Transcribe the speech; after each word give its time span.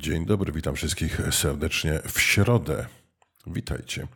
Dzień 0.00 0.26
dobry, 0.26 0.52
witam 0.52 0.74
wszystkich 0.74 1.20
serdecznie 1.30 2.00
w 2.08 2.20
środę. 2.20 2.86
Witajcie. 3.46 4.06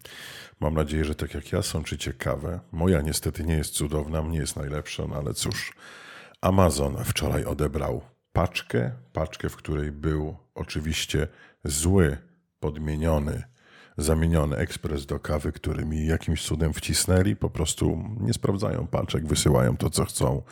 Mam 0.61 0.75
nadzieję, 0.75 1.05
że 1.05 1.15
tak 1.15 1.35
jak 1.35 1.53
ja 1.53 1.63
sączycie 1.63 2.13
kawę. 2.13 2.61
Moja 2.73 3.01
niestety 3.01 3.45
nie 3.45 3.55
jest 3.55 3.75
cudowna, 3.75 4.21
nie 4.21 4.39
jest 4.39 4.57
najlepsza, 4.57 5.07
no 5.07 5.17
ale 5.17 5.35
cóż. 5.35 5.73
Amazon 6.41 7.05
wczoraj 7.05 7.45
odebrał 7.45 8.03
paczkę, 8.33 8.93
paczkę, 9.13 9.49
w 9.49 9.57
której 9.57 9.93
był 9.93 10.37
oczywiście 10.55 11.29
zły, 11.65 12.19
podmieniony, 12.61 13.43
zamieniony 13.99 14.57
ekspres 14.57 15.07
do 15.07 15.21
kawy, 15.21 15.53
który 15.53 15.85
mi 15.85 16.07
jakimś 16.07 16.43
cudem 16.45 16.73
wcisnęli. 16.73 17.37
Po 17.37 17.51
prostu 17.51 18.05
nie 18.21 18.33
sprawdzają 18.33 18.87
paczek, 18.87 19.27
wysyłają 19.27 19.77
to, 19.77 19.91
co 19.91 20.05
chcą. 20.05 20.43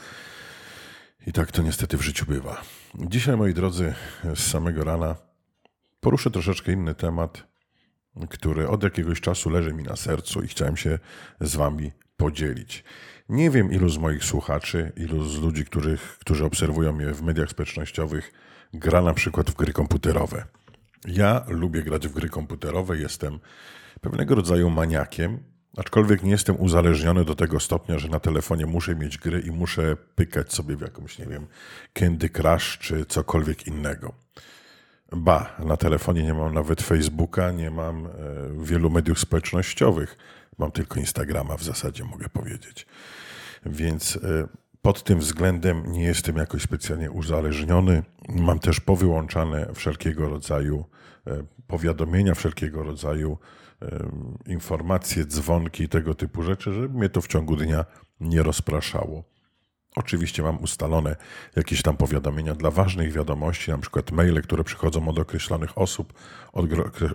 I 1.27 1.33
tak 1.33 1.53
to 1.53 1.63
niestety 1.63 1.97
w 1.97 2.03
życiu 2.03 2.27
bywa. 2.27 2.63
Dzisiaj, 2.95 3.37
moi 3.37 3.55
drodzy, 3.55 3.95
z 4.35 4.51
samego 4.51 4.85
rana 4.85 5.17
poruszę 6.01 6.31
troszeczkę 6.31 6.73
inny 6.73 6.95
temat, 6.95 7.47
który 8.31 8.69
od 8.69 8.83
jakiegoś 8.83 9.21
czasu 9.21 9.51
leży 9.51 9.73
mi 9.73 9.83
na 9.83 9.97
sercu 9.97 10.43
i 10.43 10.49
chciałem 10.49 10.77
się 10.77 10.99
z 11.41 11.57
Wami 11.57 11.93
podzielić. 12.17 12.85
Nie 13.29 13.51
wiem, 13.51 13.73
ilu 13.73 13.89
z 13.89 13.99
moich 13.99 14.25
słuchaczy, 14.25 14.93
ilu 14.97 15.25
z 15.25 15.41
ludzi, 15.41 15.65
których, 15.65 16.19
którzy 16.19 16.45
obserwują 16.45 16.93
mnie 16.93 17.07
w 17.07 17.23
mediach 17.23 17.51
społecznościowych, 17.51 18.33
gra 18.75 19.03
na 19.03 19.15
przykład 19.15 19.51
w 19.51 19.55
gry 19.55 19.73
komputerowe. 19.73 20.45
Ja 21.07 21.45
lubię 21.49 21.83
grać 21.83 22.09
w 22.09 22.13
gry 22.13 22.29
komputerowe, 22.29 22.99
jestem 22.99 23.39
pewnego 24.01 24.35
rodzaju 24.35 24.71
maniakiem, 24.71 25.39
aczkolwiek 25.77 26.23
nie 26.23 26.31
jestem 26.31 26.61
uzależniony 26.61 27.25
do 27.25 27.35
tego 27.35 27.61
stopnia, 27.61 27.99
że 27.99 28.09
na 28.09 28.21
telefonie 28.21 28.67
muszę 28.67 28.97
mieć 28.97 29.19
gry 29.19 29.41
i 29.41 29.51
muszę 29.51 29.97
pykać 30.15 30.53
sobie 30.53 30.77
w 30.77 30.81
jakąś, 30.81 31.19
nie 31.19 31.27
wiem, 31.27 31.47
Candy 31.93 32.29
Crush 32.29 32.79
czy 32.79 33.07
cokolwiek 33.07 33.67
innego. 33.67 34.13
Ba, 35.13 35.57
na 35.59 35.77
telefonie 35.77 36.23
nie 36.23 36.35
mam 36.35 36.55
nawet 36.55 36.83
Facebooka, 36.83 37.51
nie 37.51 37.71
mam 37.71 38.07
e, 38.07 38.11
wielu 38.65 38.91
mediów 38.91 39.19
społecznościowych. 39.19 40.17
Mam 40.59 40.71
tylko 40.71 41.01
Instagrama 41.01 41.57
w 41.57 41.63
zasadzie, 41.63 42.05
mogę 42.05 42.29
powiedzieć. 42.29 42.87
Więc 43.67 44.17
e, 44.17 44.49
pod 44.83 45.03
tym 45.03 45.19
względem 45.19 45.93
nie 45.93 46.03
jestem 46.03 46.37
jakoś 46.37 46.63
specjalnie 46.63 47.11
uzależniony. 47.11 48.03
Mam 48.29 48.59
też 48.59 48.81
powyłączane 48.81 49.75
wszelkiego 49.75 50.29
rodzaju 50.29 50.85
e, 51.27 51.43
powiadomienia, 51.67 52.35
wszelkiego 52.35 52.83
rodzaju 52.83 53.39
informacje, 54.47 55.25
dzwonki 55.25 55.83
i 55.83 55.89
tego 55.89 56.15
typu 56.15 56.43
rzeczy, 56.43 56.73
żeby 56.73 56.99
mnie 56.99 57.09
to 57.09 57.21
w 57.21 57.29
ciągu 57.29 57.57
dnia 57.57 57.85
nie 58.21 58.43
rozpraszało. 58.43 59.25
Oczywiście 59.97 60.43
mam 60.43 60.63
ustalone 60.63 61.17
jakieś 61.57 61.83
tam 61.83 61.97
powiadomienia 61.97 62.55
dla 62.55 62.71
ważnych 62.71 63.13
wiadomości, 63.13 63.71
na 63.71 63.79
przykład 63.79 64.13
maile, 64.13 64.43
które 64.43 64.65
przychodzą 64.65 65.09
od 65.09 65.19
określonych 65.19 65.79
osób, 65.79 66.13
od 66.53 66.67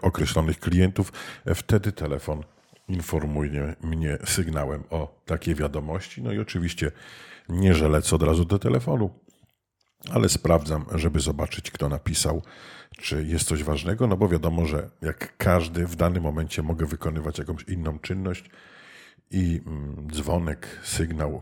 określonych 0.02 0.59
klientów. 0.59 1.13
Wtedy 1.55 1.91
telefon 1.91 2.44
informuje 2.88 3.75
mnie 3.81 4.17
sygnałem 4.25 4.83
o 4.89 5.22
takiej 5.25 5.55
wiadomości. 5.55 6.22
No 6.22 6.31
i 6.31 6.39
oczywiście 6.39 6.91
nie 7.50 7.73
że 7.73 7.89
lecę 7.89 8.16
od 8.16 8.23
razu 8.23 8.45
do 8.45 8.59
telefonu, 8.59 9.09
ale 10.11 10.29
sprawdzam, 10.29 10.85
żeby 10.95 11.19
zobaczyć, 11.19 11.71
kto 11.71 11.89
napisał, 11.89 12.41
czy 12.97 13.23
jest 13.23 13.47
coś 13.47 13.63
ważnego, 13.63 14.07
no 14.07 14.17
bo 14.17 14.27
wiadomo, 14.27 14.65
że 14.65 14.89
jak 15.01 15.38
każdy 15.38 15.88
w 15.88 15.95
danym 15.95 16.23
momencie 16.23 16.63
mogę 16.63 16.85
wykonywać 16.85 17.39
jakąś 17.39 17.63
inną 17.63 17.99
czynność 17.99 18.49
i 19.31 19.61
mm, 19.66 20.07
dzwonek, 20.11 20.79
sygnał 20.83 21.41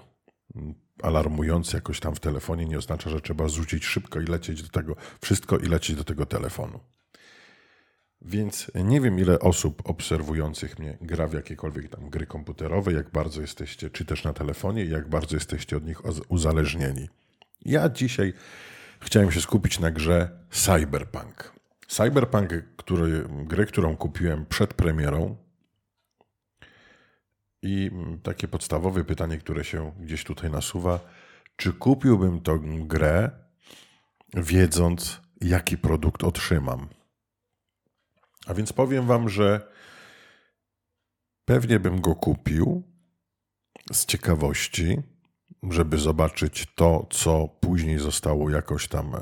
mm, 0.56 0.74
alarmujący 1.02 1.78
jakoś 1.78 2.00
tam 2.00 2.16
w 2.16 2.20
telefonie 2.20 2.66
nie 2.66 2.78
oznacza, 2.78 3.10
że 3.10 3.22
trzeba 3.22 3.48
zrzucić 3.48 3.86
szybko 3.86 4.22
i 4.22 4.26
lecieć 4.26 4.64
do 4.64 4.70
tego 4.70 4.96
wszystko 5.22 5.58
i 5.58 5.66
lecieć 5.66 5.96
do 5.96 6.04
tego 6.04 6.26
telefonu. 6.26 6.80
Więc 8.22 8.72
nie 8.76 9.02
wiem, 9.02 9.20
ile 9.20 9.40
osób 9.40 9.82
obserwujących 9.90 10.80
mnie 10.80 10.98
gra 11.02 11.28
w 11.28 11.34
jakiekolwiek 11.34 11.90
tam 11.90 12.10
gry 12.10 12.26
komputerowe, 12.26 12.94
jak 12.94 13.12
bardzo 13.12 13.42
jesteście, 13.42 13.90
czy 13.90 14.06
też 14.06 14.24
na 14.24 14.34
telefonie, 14.34 14.86
jak 14.86 15.10
bardzo 15.10 15.36
jesteście 15.36 15.78
od 15.78 15.86
nich 15.86 16.02
uzależnieni. 16.30 17.10
Ja 17.66 17.90
dzisiaj 17.90 18.34
chciałem 19.00 19.32
się 19.32 19.42
skupić 19.42 19.80
na 19.80 19.92
grze 19.92 20.30
Cyberpunk. 20.52 21.54
Cyberpunk, 21.88 22.50
który, 22.78 23.26
grę, 23.30 23.66
którą 23.66 23.98
kupiłem 23.98 24.46
przed 24.46 24.74
premierą, 24.74 25.44
i 27.64 27.92
takie 28.24 28.48
podstawowe 28.48 29.04
pytanie, 29.04 29.38
które 29.38 29.64
się 29.64 29.92
gdzieś 30.00 30.24
tutaj 30.24 30.52
nasuwa, 30.52 31.00
czy 31.56 31.74
kupiłbym 31.74 32.42
tę 32.42 32.60
grę, 32.64 33.32
wiedząc, 34.34 35.22
jaki 35.42 35.78
produkt 35.78 36.24
otrzymam? 36.24 36.88
A 38.46 38.54
więc 38.54 38.74
powiem 38.74 39.08
Wam, 39.08 39.30
że 39.30 39.72
pewnie 41.46 41.80
bym 41.80 42.02
go 42.02 42.16
kupił 42.16 42.84
z 43.92 44.06
ciekawości, 44.06 44.98
żeby 45.70 45.98
zobaczyć 45.98 46.68
to, 46.76 47.08
co 47.10 47.50
później 47.60 48.00
zostało 48.00 48.50
jakoś 48.50 48.88
tam 48.88 49.16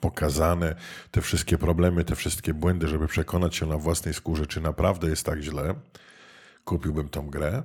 pokazane, 0.00 0.74
te 1.10 1.20
wszystkie 1.20 1.58
problemy, 1.58 2.04
te 2.04 2.16
wszystkie 2.16 2.54
błędy, 2.54 2.88
żeby 2.88 3.08
przekonać 3.08 3.56
się 3.56 3.66
na 3.66 3.78
własnej 3.78 4.14
skórze, 4.14 4.46
czy 4.46 4.60
naprawdę 4.60 5.08
jest 5.08 5.26
tak 5.26 5.40
źle 5.40 5.74
kupiłbym 6.64 7.08
tą 7.08 7.30
grę 7.30 7.62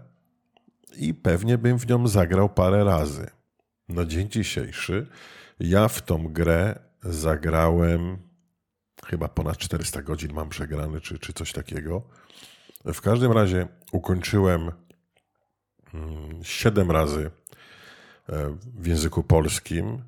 i 0.97 1.13
pewnie 1.13 1.57
bym 1.57 1.79
w 1.79 1.87
nią 1.87 2.07
zagrał 2.07 2.49
parę 2.49 2.83
razy. 2.83 3.27
Na 3.89 4.05
dzień 4.05 4.29
dzisiejszy 4.29 5.07
ja 5.59 5.87
w 5.87 6.01
tą 6.01 6.27
grę 6.27 6.79
zagrałem 7.03 8.17
chyba 9.05 9.27
ponad 9.27 9.57
400 9.57 10.01
godzin 10.01 10.33
mam 10.33 10.49
przegrany, 10.49 11.01
czy, 11.01 11.19
czy 11.19 11.33
coś 11.33 11.53
takiego. 11.53 12.01
W 12.85 13.01
każdym 13.01 13.31
razie 13.31 13.67
ukończyłem 13.91 14.71
7 16.43 16.81
mm, 16.81 16.91
razy 16.91 17.31
w 18.75 18.87
języku 18.87 19.23
polskim 19.23 20.01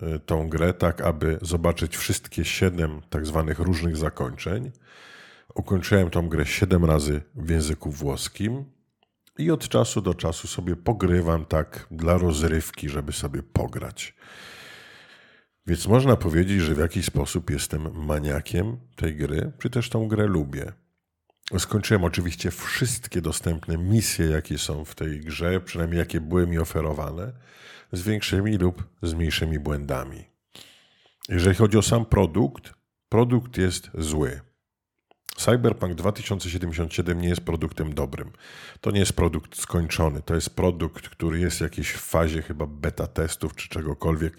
e, 0.00 0.18
tą 0.18 0.48
grę, 0.48 0.74
tak 0.74 1.00
aby 1.00 1.38
zobaczyć 1.42 1.96
wszystkie 1.96 2.44
7 2.44 3.00
tak 3.10 3.26
zwanych 3.26 3.58
różnych 3.58 3.96
zakończeń. 3.96 4.72
Ukończyłem 5.54 6.10
tą 6.10 6.28
grę 6.28 6.46
7 6.46 6.84
razy 6.84 7.22
w 7.34 7.50
języku 7.50 7.90
włoskim 7.90 8.64
i 9.38 9.50
od 9.50 9.68
czasu 9.68 10.00
do 10.00 10.14
czasu 10.14 10.48
sobie 10.48 10.76
pogrywam 10.76 11.44
tak 11.44 11.86
dla 11.90 12.18
rozrywki, 12.18 12.88
żeby 12.88 13.12
sobie 13.12 13.42
pograć. 13.42 14.14
Więc 15.66 15.86
można 15.86 16.16
powiedzieć, 16.16 16.60
że 16.60 16.74
w 16.74 16.78
jakiś 16.78 17.06
sposób 17.06 17.50
jestem 17.50 18.04
maniakiem 18.06 18.76
tej 18.96 19.16
gry, 19.16 19.52
czy 19.58 19.70
też 19.70 19.88
tą 19.88 20.08
grę 20.08 20.26
lubię. 20.26 20.72
Skończyłem 21.58 22.04
oczywiście 22.04 22.50
wszystkie 22.50 23.20
dostępne 23.20 23.78
misje, 23.78 24.26
jakie 24.26 24.58
są 24.58 24.84
w 24.84 24.94
tej 24.94 25.20
grze, 25.20 25.60
przynajmniej 25.60 25.98
jakie 25.98 26.20
były 26.20 26.46
mi 26.46 26.58
oferowane, 26.58 27.32
z 27.92 28.02
większymi 28.02 28.56
lub 28.56 28.84
z 29.02 29.14
mniejszymi 29.14 29.58
błędami. 29.58 30.24
Jeżeli 31.28 31.56
chodzi 31.56 31.78
o 31.78 31.82
sam 31.82 32.06
produkt, 32.06 32.74
produkt 33.08 33.58
jest 33.58 33.90
zły. 33.98 34.40
Cyberpunk 35.36 35.94
2077 35.94 37.20
nie 37.20 37.28
jest 37.28 37.40
produktem 37.40 37.94
dobrym. 37.94 38.32
To 38.80 38.90
nie 38.90 39.00
jest 39.00 39.12
produkt 39.12 39.56
skończony. 39.56 40.22
To 40.22 40.34
jest 40.34 40.56
produkt, 40.56 41.08
który 41.08 41.40
jest 41.40 41.58
w 41.58 41.60
jakiejś 41.60 41.92
fazie 41.92 42.42
chyba 42.42 42.66
beta 42.66 43.06
testów 43.06 43.54
czy 43.54 43.68
czegokolwiek 43.68 44.38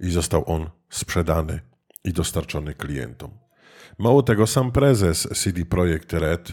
i 0.00 0.10
został 0.10 0.50
on 0.50 0.70
sprzedany 0.90 1.60
i 2.04 2.12
dostarczony 2.12 2.74
klientom. 2.74 3.41
Mało 3.98 4.22
tego, 4.22 4.46
sam 4.46 4.72
prezes 4.72 5.28
CD 5.34 5.64
Projekt 5.64 6.12
Red 6.12 6.52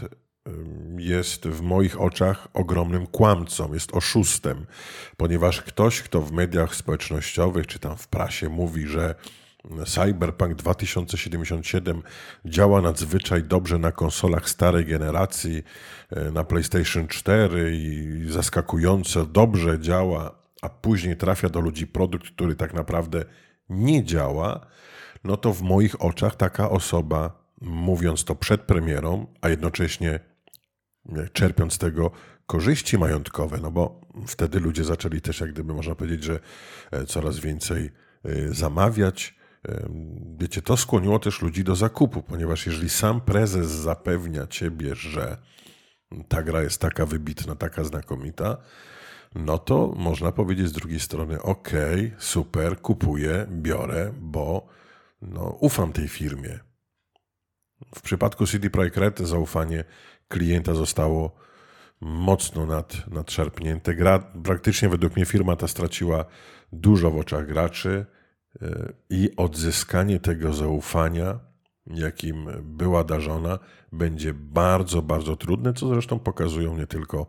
jest 0.98 1.48
w 1.48 1.60
moich 1.60 2.00
oczach 2.00 2.48
ogromnym 2.54 3.06
kłamcą, 3.06 3.74
jest 3.74 3.94
oszustem, 3.94 4.66
ponieważ 5.16 5.62
ktoś, 5.62 6.02
kto 6.02 6.20
w 6.20 6.32
mediach 6.32 6.74
społecznościowych 6.74 7.66
czy 7.66 7.78
tam 7.78 7.96
w 7.96 8.08
prasie 8.08 8.48
mówi, 8.48 8.86
że 8.86 9.14
Cyberpunk 9.86 10.54
2077 10.54 12.02
działa 12.44 12.80
nadzwyczaj 12.80 13.42
dobrze 13.42 13.78
na 13.78 13.92
konsolach 13.92 14.48
starej 14.48 14.84
generacji, 14.84 15.62
e, 16.10 16.30
na 16.30 16.44
PlayStation 16.44 17.08
4 17.08 17.76
i 17.76 18.24
zaskakująco 18.28 19.26
dobrze 19.26 19.80
działa, 19.80 20.34
a 20.62 20.68
później 20.68 21.16
trafia 21.16 21.48
do 21.48 21.60
ludzi 21.60 21.86
produkt, 21.86 22.30
który 22.30 22.56
tak 22.56 22.74
naprawdę 22.74 23.24
nie 23.68 24.04
działa, 24.04 24.66
no 25.24 25.36
to 25.36 25.52
w 25.52 25.62
moich 25.62 26.02
oczach 26.02 26.36
taka 26.36 26.70
osoba, 26.70 27.50
mówiąc 27.60 28.24
to 28.24 28.34
przed 28.34 28.60
premierą, 28.60 29.26
a 29.40 29.48
jednocześnie 29.48 30.20
czerpiąc 31.32 31.72
z 31.72 31.78
tego 31.78 32.10
korzyści 32.46 32.98
majątkowe, 32.98 33.58
no 33.62 33.70
bo 33.70 34.00
wtedy 34.26 34.60
ludzie 34.60 34.84
zaczęli 34.84 35.20
też, 35.20 35.40
jak 35.40 35.52
gdyby 35.52 35.74
można 35.74 35.94
powiedzieć, 35.94 36.24
że 36.24 36.40
e, 36.90 37.04
coraz 37.06 37.38
więcej 37.38 37.90
e, 38.24 38.48
zamawiać, 38.48 39.40
Wiecie, 40.38 40.62
to 40.62 40.76
skłoniło 40.76 41.18
też 41.18 41.42
ludzi 41.42 41.64
do 41.64 41.76
zakupu, 41.76 42.22
ponieważ 42.22 42.66
jeżeli 42.66 42.88
sam 42.88 43.20
prezes 43.20 43.66
zapewnia 43.66 44.46
ciebie, 44.46 44.94
że 44.94 45.36
ta 46.28 46.42
gra 46.42 46.62
jest 46.62 46.80
taka 46.80 47.06
wybitna, 47.06 47.54
taka 47.54 47.84
znakomita, 47.84 48.56
no 49.34 49.58
to 49.58 49.94
można 49.96 50.32
powiedzieć 50.32 50.68
z 50.68 50.72
drugiej 50.72 51.00
strony: 51.00 51.42
OK, 51.42 51.70
super, 52.18 52.80
kupuję, 52.80 53.46
biorę, 53.50 54.12
bo 54.20 54.66
no, 55.22 55.56
ufam 55.60 55.92
tej 55.92 56.08
firmie. 56.08 56.58
W 57.94 58.00
przypadku 58.00 58.46
CD 58.46 58.70
Projekt 58.70 58.96
Red 58.96 59.18
zaufanie 59.18 59.84
klienta 60.28 60.74
zostało 60.74 61.36
mocno 62.00 62.66
nad, 62.66 63.08
nadszarpnięte. 63.10 63.94
Gra, 63.94 64.18
praktycznie 64.18 64.88
według 64.88 65.16
mnie 65.16 65.24
firma 65.24 65.56
ta 65.56 65.68
straciła 65.68 66.24
dużo 66.72 67.10
w 67.10 67.18
oczach 67.18 67.46
graczy 67.46 68.06
e, 68.62 68.92
i 69.10 69.36
odzyskanie 69.36 70.20
tego 70.20 70.52
zaufania, 70.52 71.40
jakim 71.94 72.48
była 72.62 73.04
darzona, 73.04 73.58
będzie 73.92 74.34
bardzo, 74.34 75.02
bardzo 75.02 75.36
trudne, 75.36 75.72
co 75.72 75.88
zresztą 75.88 76.18
pokazują 76.18 76.76
nie 76.76 76.86
tylko 76.86 77.26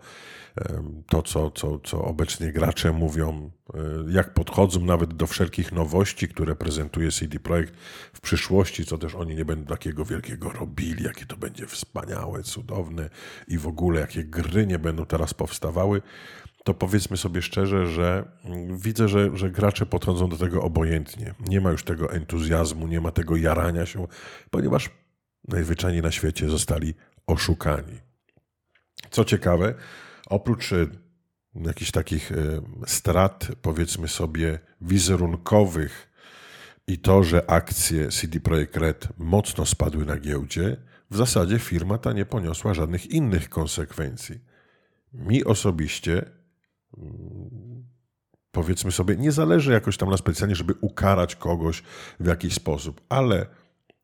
to, 1.08 1.22
co, 1.22 1.52
co, 1.52 1.80
co 1.80 2.04
obecnie 2.04 2.52
gracze 2.52 2.92
mówią, 2.92 3.52
e, 3.74 3.80
jak 4.10 4.34
podchodzą 4.34 4.86
nawet 4.86 5.14
do 5.14 5.28
wszelkich 5.28 5.72
nowości, 5.72 6.28
które 6.28 6.56
prezentuje 6.56 7.12
CD 7.12 7.40
Projekt 7.40 7.74
w 8.14 8.22
przyszłości, 8.22 8.86
co 8.86 8.98
też 8.98 9.16
oni 9.16 9.36
nie 9.36 9.46
będą 9.46 9.66
takiego 9.66 10.06
wielkiego 10.06 10.50
robili, 10.50 11.04
jakie 11.04 11.26
to 11.26 11.38
będzie 11.38 11.68
wspaniałe, 11.68 12.44
cudowne 12.44 13.10
i 13.48 13.58
w 13.58 13.68
ogóle 13.68 14.02
jakie 14.02 14.24
gry 14.24 14.68
nie 14.68 14.80
będą 14.80 15.06
teraz 15.06 15.34
powstawały, 15.34 16.02
to 16.64 16.74
powiedzmy 16.74 17.18
sobie 17.18 17.42
szczerze, 17.42 17.88
że 17.88 18.26
mm, 18.46 18.78
widzę, 18.78 19.08
że, 19.08 19.38
że 19.38 19.52
gracze 19.52 19.86
podchodzą 19.86 20.30
do 20.30 20.38
tego 20.38 20.62
obojętnie. 20.62 21.34
Nie 21.40 21.62
ma 21.62 21.72
już 21.72 21.84
tego 21.84 22.14
entuzjazmu, 22.14 22.88
nie 22.88 23.02
ma 23.02 23.12
tego 23.12 23.36
jarania 23.38 23.86
się, 23.86 24.08
ponieważ 24.50 24.90
najzwyczajniej 25.48 26.02
na 26.02 26.12
świecie 26.12 26.50
zostali 26.50 26.94
oszukani. 27.28 28.00
Co 29.12 29.26
ciekawe, 29.26 29.74
oprócz 30.28 30.74
e, 30.74 30.88
jakichś 31.56 31.92
takich 31.92 32.32
e, 32.32 32.36
strat, 32.88 33.48
powiedzmy 33.62 34.08
sobie, 34.08 34.60
wizerunkowych 34.82 36.12
i 36.88 37.00
to, 37.00 37.24
że 37.24 37.50
akcje 37.50 38.10
CD 38.10 38.40
Projekt 38.40 38.78
Red 38.78 39.08
mocno 39.18 39.66
spadły 39.66 40.06
na 40.06 40.18
giełdzie, 40.18 40.78
w 41.12 41.18
zasadzie 41.18 41.60
firma 41.60 41.98
ta 41.98 42.14
nie 42.14 42.26
poniosła 42.26 42.74
żadnych 42.74 43.12
innych 43.12 43.50
konsekwencji. 43.50 44.40
Mi 45.14 45.44
osobiście, 45.44 46.26
powiedzmy 48.52 48.92
sobie, 48.92 49.16
nie 49.16 49.32
zależy 49.32 49.72
jakoś 49.72 49.98
tam 49.98 50.10
na 50.10 50.18
specjalnie, 50.18 50.56
żeby 50.56 50.74
ukarać 50.82 51.36
kogoś 51.36 51.84
w 52.20 52.28
jakiś 52.28 52.54
sposób, 52.54 53.02
ale 53.10 53.46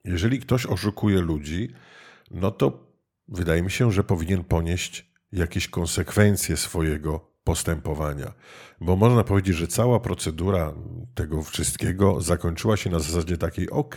jeżeli 0.04 0.40
ktoś 0.40 0.66
oszukuje 0.66 1.22
ludzi, 1.22 1.70
no 2.32 2.52
to 2.52 2.88
wydaje 3.28 3.64
mi 3.64 3.72
się, 3.72 3.92
że 3.92 4.04
powinien 4.04 4.44
ponieść 4.44 5.12
jakieś 5.32 5.68
konsekwencje 5.68 6.58
swojego 6.58 7.32
postępowania. 7.44 8.34
Bo 8.82 8.96
można 8.96 9.24
powiedzieć, 9.24 9.56
że 9.56 9.68
cała 9.68 10.00
procedura 10.00 10.74
tego 11.16 11.44
wszystkiego 11.44 12.22
zakończyła 12.22 12.78
się 12.78 12.90
na 12.90 13.00
zasadzie 13.00 13.38
takiej: 13.38 13.70
OK, 13.70 13.96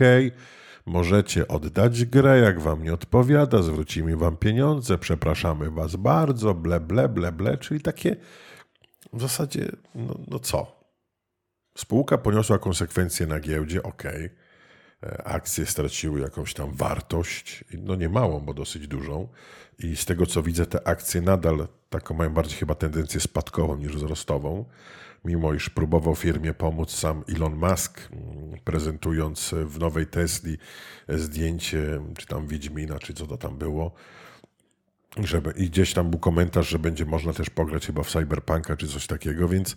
możecie 0.87 1.49
oddać 1.49 2.05
grę, 2.05 2.39
jak 2.39 2.61
wam 2.61 2.83
nie 2.83 2.95
odpowiada, 2.95 3.63
zwrócimy 3.63 4.17
wam 4.17 4.37
pieniądze, 4.37 4.99
przepraszamy 4.99 5.71
was 5.71 5.97
bardzo, 5.97 6.55
ble, 6.55 6.81
ble, 6.81 7.09
ble, 7.09 7.33
ble, 7.33 7.59
czyli 7.59 7.81
takie 7.81 8.17
w 9.13 9.21
zasadzie, 9.21 9.73
no, 9.95 10.15
no 10.29 10.39
co? 10.39 10.81
Spółka 11.79 12.19
poniosła 12.19 12.59
konsekwencje 12.59 13.27
na 13.27 13.41
giełdzie, 13.41 13.83
ok. 13.83 14.03
Akcje 15.25 15.67
straciły 15.67 16.21
jakąś 16.21 16.55
tam 16.55 16.75
wartość, 16.75 17.65
no 17.79 17.95
nie 17.95 18.09
małą, 18.09 18.41
bo 18.41 18.55
dosyć 18.55 18.89
dużą. 18.89 19.29
I 19.79 19.97
z 19.97 20.05
tego 20.05 20.27
co 20.27 20.43
widzę, 20.43 20.67
te 20.67 20.89
akcje 20.89 21.21
nadal 21.21 21.69
taką 21.91 22.15
mają 22.15 22.35
bardziej 22.35 22.59
chyba 22.59 22.75
tendencję 22.75 23.21
spadkową 23.21 23.77
niż 23.77 23.97
wzrostową. 23.97 24.65
Mimo 25.25 25.55
iż 25.55 25.71
próbował 25.71 26.15
firmie 26.15 26.55
pomóc 26.55 26.91
sam 26.91 27.25
Elon 27.37 27.55
Musk, 27.55 28.09
mm, 28.13 28.61
prezentując 28.65 29.55
w 29.67 29.79
nowej 29.79 30.07
Tesli 30.07 30.59
zdjęcie, 31.09 32.01
czy 32.19 32.27
tam 32.27 32.47
Wiedźmina, 32.47 32.99
czy 32.99 33.15
co 33.15 33.27
to 33.27 33.37
tam 33.37 33.59
było. 33.59 33.93
Żeby, 35.19 35.53
I 35.57 35.71
gdzieś 35.71 35.95
tam 35.95 36.11
był 36.11 36.19
komentarz, 36.19 36.69
że 36.69 36.79
będzie 36.79 37.05
można 37.05 37.33
też 37.33 37.51
pograć 37.51 37.87
chyba 37.87 38.03
w 38.03 38.11
Cyberpunka, 38.11 38.77
czy 38.77 38.89
coś 38.89 39.07
takiego, 39.07 39.49
więc 39.49 39.77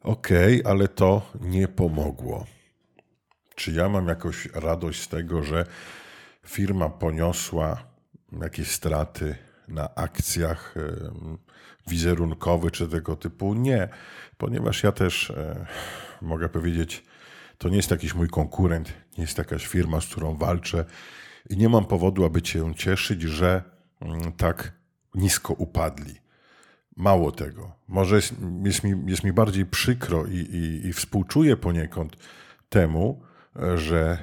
okej, 0.00 0.60
okay, 0.60 0.72
ale 0.72 0.88
to 0.88 1.32
nie 1.40 1.68
pomogło. 1.68 2.46
Czy 3.54 3.72
ja 3.72 3.88
mam 3.88 4.08
jakąś 4.08 4.46
radość 4.46 5.02
z 5.02 5.08
tego, 5.08 5.42
że 5.42 5.66
firma 6.46 6.88
poniosła 6.88 7.82
jakieś 8.40 8.70
straty 8.70 9.36
na 9.68 9.94
akcjach 9.94 10.74
wizerunkowych 11.86 12.72
czy 12.72 12.88
tego 12.88 13.16
typu. 13.16 13.54
Nie, 13.54 13.88
ponieważ 14.38 14.82
ja 14.82 14.92
też 14.92 15.30
e, 15.30 15.66
mogę 16.22 16.48
powiedzieć, 16.48 17.04
to 17.58 17.68
nie 17.68 17.76
jest 17.76 17.90
jakiś 17.90 18.14
mój 18.14 18.28
konkurent, 18.28 18.92
nie 19.18 19.24
jest 19.24 19.38
jakaś 19.38 19.66
firma, 19.66 20.00
z 20.00 20.06
którą 20.06 20.36
walczę 20.36 20.84
i 21.50 21.56
nie 21.56 21.68
mam 21.68 21.84
powodu, 21.84 22.24
aby 22.24 22.40
się 22.44 22.74
cieszyć, 22.74 23.22
że 23.22 23.75
tak 24.36 24.72
nisko 25.14 25.52
upadli. 25.52 26.14
Mało 26.96 27.32
tego, 27.32 27.76
może 27.88 28.16
jest, 28.16 28.34
jest, 28.64 28.84
mi, 28.84 29.10
jest 29.10 29.24
mi 29.24 29.32
bardziej 29.32 29.66
przykro 29.66 30.26
i, 30.26 30.36
i, 30.36 30.86
i 30.86 30.92
współczuję 30.92 31.56
poniekąd 31.56 32.16
temu, 32.68 33.22
że 33.74 34.18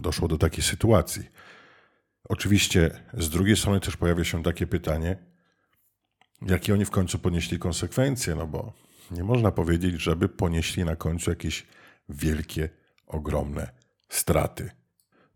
doszło 0.00 0.28
do 0.28 0.38
takiej 0.38 0.64
sytuacji. 0.64 1.28
Oczywiście 2.28 2.90
z 3.14 3.30
drugiej 3.30 3.56
strony 3.56 3.80
też 3.80 3.96
pojawia 3.96 4.24
się 4.24 4.42
takie 4.42 4.66
pytanie, 4.66 5.16
jakie 6.42 6.74
oni 6.74 6.84
w 6.84 6.90
końcu 6.90 7.18
ponieśli 7.18 7.58
konsekwencje, 7.58 8.34
no 8.34 8.46
bo 8.46 8.72
nie 9.10 9.24
można 9.24 9.52
powiedzieć, 9.52 10.02
żeby 10.02 10.28
ponieśli 10.28 10.84
na 10.84 10.96
końcu 10.96 11.30
jakieś 11.30 11.66
wielkie, 12.08 12.68
ogromne 13.06 13.70
straty. 14.08 14.70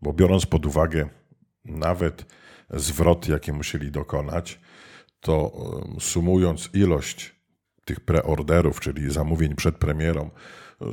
Bo 0.01 0.13
biorąc 0.13 0.45
pod 0.45 0.65
uwagę 0.65 1.09
nawet 1.65 2.25
zwrot, 2.73 3.27
jakie 3.27 3.53
musieli 3.53 3.91
dokonać, 3.91 4.59
to 5.19 5.51
sumując 5.99 6.69
ilość 6.73 7.35
tych 7.85 7.99
preorderów, 7.99 8.79
czyli 8.79 9.11
zamówień 9.11 9.55
przed 9.55 9.77
premierą, 9.77 10.29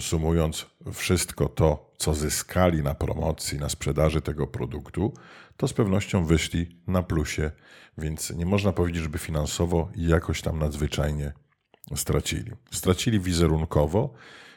sumując 0.01 0.67
wszystko 0.93 1.49
to, 1.49 1.95
co 1.97 2.15
zyskali 2.15 2.83
na 2.83 2.95
promocji, 2.95 3.59
na 3.59 3.69
sprzedaży 3.69 4.21
tego 4.21 4.47
produktu, 4.47 5.15
to 5.57 5.69
z 5.69 5.73
pewnością 5.73 6.25
wyszli 6.25 6.81
na 6.87 7.03
plusie, 7.03 7.51
więc 7.99 8.31
nie 8.31 8.47
można 8.47 8.73
powiedzieć, 8.73 9.03
żeby 9.03 9.19
finansowo 9.19 9.89
jakoś 9.97 10.43
tam 10.43 10.59
nadzwyczajnie 10.59 11.33
stracili. 11.95 12.53
Stracili 12.71 13.21
wizerunkowo 13.21 14.15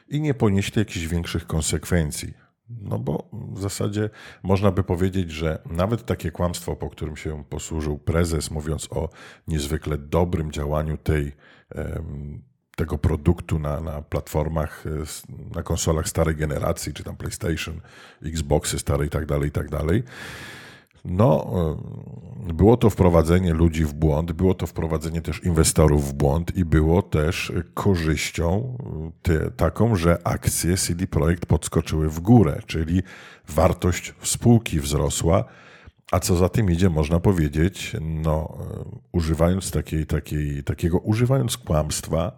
i 0.08 0.20
nie 0.20 0.34
ponieśli 0.34 0.78
jakichś 0.78 1.06
większych 1.06 1.46
konsekwencji. 1.46 2.34
No 2.82 2.98
bo 2.98 3.28
w 3.32 3.60
zasadzie 3.60 4.10
można 4.42 4.70
by 4.70 4.82
powiedzieć, 4.82 5.30
że 5.30 5.62
nawet 5.70 6.06
takie 6.06 6.30
kłamstwo, 6.30 6.76
po 6.76 6.90
którym 6.90 7.16
się 7.16 7.44
posłużył 7.44 7.98
prezes, 7.98 8.50
mówiąc 8.50 8.88
o 8.90 9.08
niezwykle 9.48 9.98
dobrym 9.98 10.52
działaniu 10.52 10.96
tej 10.96 11.32
tego 12.80 12.98
produktu 12.98 13.58
na, 13.58 13.80
na 13.80 14.02
platformach, 14.02 14.84
e, 14.86 14.90
na 15.54 15.62
konsolach 15.62 16.08
starej 16.08 16.36
generacji, 16.36 16.92
czy 16.92 17.04
tam 17.04 17.16
PlayStation, 17.16 17.80
Xboxy 18.22 18.78
stare 18.78 19.06
i 19.06 19.08
tak 19.08 19.26
dalej, 19.26 19.48
i 19.48 19.52
tak 19.52 19.70
dalej. 19.70 20.02
No, 21.04 21.46
e, 22.48 22.52
było 22.52 22.76
to 22.76 22.90
wprowadzenie 22.90 23.54
ludzi 23.54 23.84
w 23.84 23.94
błąd, 23.94 24.32
było 24.32 24.54
to 24.54 24.66
wprowadzenie 24.66 25.22
też 25.22 25.44
inwestorów 25.44 26.08
w 26.08 26.12
błąd 26.12 26.56
i 26.56 26.64
było 26.64 27.02
też 27.02 27.52
korzyścią 27.74 28.76
e, 28.80 29.10
te, 29.22 29.50
taką, 29.50 29.96
że 29.96 30.18
akcje 30.24 30.76
CD 30.76 31.06
Projekt 31.06 31.46
podskoczyły 31.46 32.10
w 32.10 32.20
górę, 32.20 32.60
czyli 32.66 33.02
wartość 33.48 34.14
spółki 34.22 34.80
wzrosła, 34.80 35.44
a 36.12 36.20
co 36.20 36.36
za 36.36 36.48
tym 36.48 36.70
idzie, 36.70 36.90
można 36.90 37.20
powiedzieć, 37.20 37.96
no, 38.00 38.58
używając 39.12 39.70
takiej, 39.70 40.06
takiej, 40.06 40.64
takiego, 40.64 40.98
używając 40.98 41.56
kłamstwa, 41.56 42.32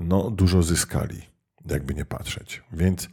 no, 0.00 0.30
dużo 0.30 0.62
zyskali, 0.62 1.22
jakby 1.70 1.94
nie 1.94 2.04
patrzeć. 2.04 2.62
Więc 2.72 3.08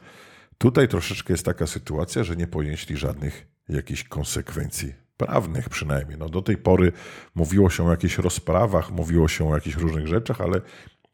tutaj 0.57 0.87
troszeczkę 0.87 1.33
jest 1.33 1.45
taka 1.45 1.67
sytuacja, 1.67 2.23
że 2.23 2.35
nie 2.35 2.47
ponieśli 2.47 2.97
żadnych 2.97 3.56
jakichś 3.69 4.03
konsekwencji 4.03 4.93
prawnych 5.17 5.69
przynajmniej. 5.69 6.17
No, 6.17 6.29
do 6.29 6.41
tej 6.41 6.57
pory 6.57 6.91
mówiło 7.35 7.69
się 7.69 7.87
o 7.87 7.91
jakichś 7.91 8.17
rozprawach, 8.17 8.91
mówiło 8.91 9.27
się 9.27 9.49
o 9.49 9.55
jakichś 9.55 9.75
różnych 9.75 10.07
rzeczach, 10.07 10.41
ale 10.41 10.61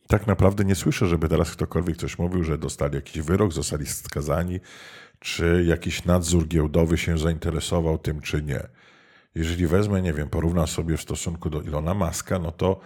tak 0.08 0.28
naprawdę 0.28 0.66
nie 0.66 0.76
słyszę, 0.76 1.08
żeby 1.08 1.30
teraz 1.30 1.52
ktokolwiek 1.52 1.98
coś 1.98 2.18
mówił, 2.20 2.44
że 2.44 2.58
dostali 2.58 2.96
jakiś 2.96 3.22
wyrok, 3.22 3.54
zostali 3.54 3.86
skazani, 3.86 4.60
czy 5.20 5.64
jakiś 5.68 6.06
nadzór 6.06 6.48
giełdowy 6.48 6.98
się 6.98 7.18
zainteresował 7.18 7.98
tym, 7.98 8.22
czy 8.22 8.44
nie. 8.44 8.68
Jeżeli 9.36 9.68
wezmę, 9.68 10.02
nie 10.02 10.14
wiem, 10.14 10.30
porównam 10.30 10.68
sobie 10.68 10.98
w 10.98 11.02
stosunku 11.02 11.50
do 11.50 11.62
Ilona 11.62 11.94
Maska, 11.94 12.40
no 12.40 12.52
to 12.52 12.80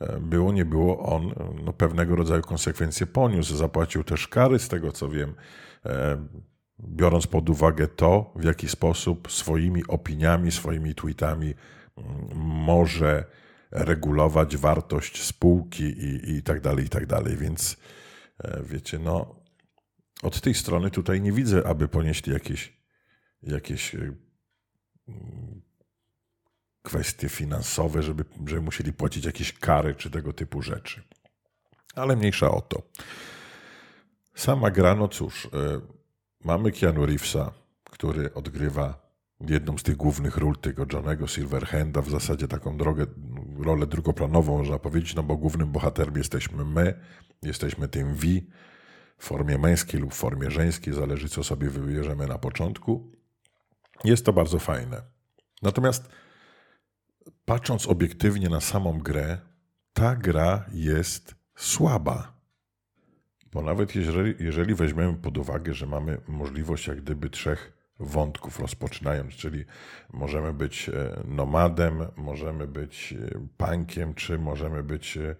E, 0.00 0.20
było, 0.20 0.52
nie 0.52 0.64
było, 0.64 0.98
on 0.98 1.34
no, 1.64 1.72
pewnego 1.72 2.16
rodzaju 2.16 2.42
konsekwencje 2.42 3.06
poniósł. 3.06 3.56
Zapłacił 3.56 4.04
też 4.04 4.28
kary, 4.28 4.58
z 4.58 4.68
tego 4.68 4.92
co 4.92 5.08
wiem, 5.08 5.34
e, 5.86 6.16
biorąc 6.88 7.26
pod 7.26 7.50
uwagę 7.50 7.88
to, 7.88 8.32
w 8.36 8.44
jaki 8.44 8.68
sposób 8.68 9.32
swoimi 9.32 9.86
opiniami, 9.86 10.52
swoimi 10.52 10.94
tweetami 10.94 11.54
mm, 11.96 12.36
może 12.40 13.24
regulować 13.70 14.56
wartość 14.56 15.22
spółki 15.22 15.84
i, 15.84 16.30
i 16.30 16.42
tak 16.42 16.60
dalej, 16.60 16.84
i 16.84 16.88
tak 16.88 17.06
dalej. 17.06 17.36
Więc 17.36 17.76
e, 18.44 18.62
wiecie, 18.62 18.98
no, 18.98 19.42
od 20.22 20.40
tej 20.40 20.54
strony 20.54 20.90
tutaj 20.90 21.20
nie 21.20 21.32
widzę, 21.32 21.66
aby 21.66 21.88
ponieśli 21.88 22.32
jakieś 22.32 22.84
jakieś 23.42 23.96
kwestie 26.82 27.28
finansowe, 27.28 28.02
żeby, 28.02 28.24
żeby 28.46 28.60
musieli 28.60 28.92
płacić 28.92 29.24
jakieś 29.24 29.52
kary 29.52 29.94
czy 29.94 30.10
tego 30.10 30.32
typu 30.32 30.62
rzeczy. 30.62 31.02
Ale 31.94 32.16
mniejsza 32.16 32.50
o 32.50 32.60
to. 32.60 32.82
Sama 34.34 34.70
gra, 34.70 34.94
no 34.94 35.08
cóż, 35.08 35.48
mamy 36.44 36.72
Keanu 36.72 37.06
Reevesa, 37.06 37.52
który 37.90 38.34
odgrywa 38.34 39.04
jedną 39.40 39.78
z 39.78 39.82
tych 39.82 39.96
głównych 39.96 40.36
ról 40.36 40.56
tego 40.56 40.86
Johnego 40.92 41.26
Silverhanda, 41.26 42.02
w 42.02 42.10
zasadzie 42.10 42.48
taką 42.48 42.76
drogę, 42.76 43.06
rolę 43.58 43.86
drugoplanową, 43.86 44.58
można 44.58 44.78
powiedzieć, 44.78 45.14
no 45.14 45.22
bo 45.22 45.36
głównym 45.36 45.72
bohaterem 45.72 46.16
jesteśmy 46.16 46.64
my, 46.64 47.00
jesteśmy 47.42 47.88
tym 47.88 48.14
V 48.14 48.26
w 49.18 49.24
formie 49.24 49.58
męskiej 49.58 50.00
lub 50.00 50.14
w 50.14 50.16
formie 50.16 50.50
żeńskiej, 50.50 50.94
zależy 50.94 51.28
co 51.28 51.44
sobie 51.44 51.70
wybierzemy 51.70 52.26
na 52.26 52.38
początku. 52.38 53.12
Jest 54.04 54.26
to 54.26 54.32
bardzo 54.32 54.58
fajne. 54.58 55.02
Natomiast 55.62 56.08
patrząc 57.44 57.86
obiektywnie 57.86 58.48
na 58.48 58.60
samą 58.60 58.98
grę, 58.98 59.38
ta 59.92 60.16
gra 60.16 60.64
jest 60.72 61.34
słaba. 61.56 62.33
Bo 63.54 63.62
nawet 63.62 63.94
jeżeli, 63.94 64.34
jeżeli 64.44 64.74
weźmiemy 64.74 65.14
pod 65.14 65.38
uwagę, 65.38 65.74
że 65.74 65.86
mamy 65.86 66.18
możliwość 66.28 66.86
jak 66.86 67.00
gdyby 67.00 67.30
trzech 67.30 67.72
wątków 68.00 68.60
rozpoczynając, 68.60 69.34
czyli 69.34 69.64
możemy 70.12 70.52
być 70.52 70.88
e, 70.88 71.22
nomadem, 71.24 72.06
możemy 72.16 72.66
być 72.66 73.12
e, 73.12 73.40
punkiem, 73.56 74.14
czy 74.14 74.38
możemy 74.38 74.82
być 74.82 75.16
e, 75.16 75.34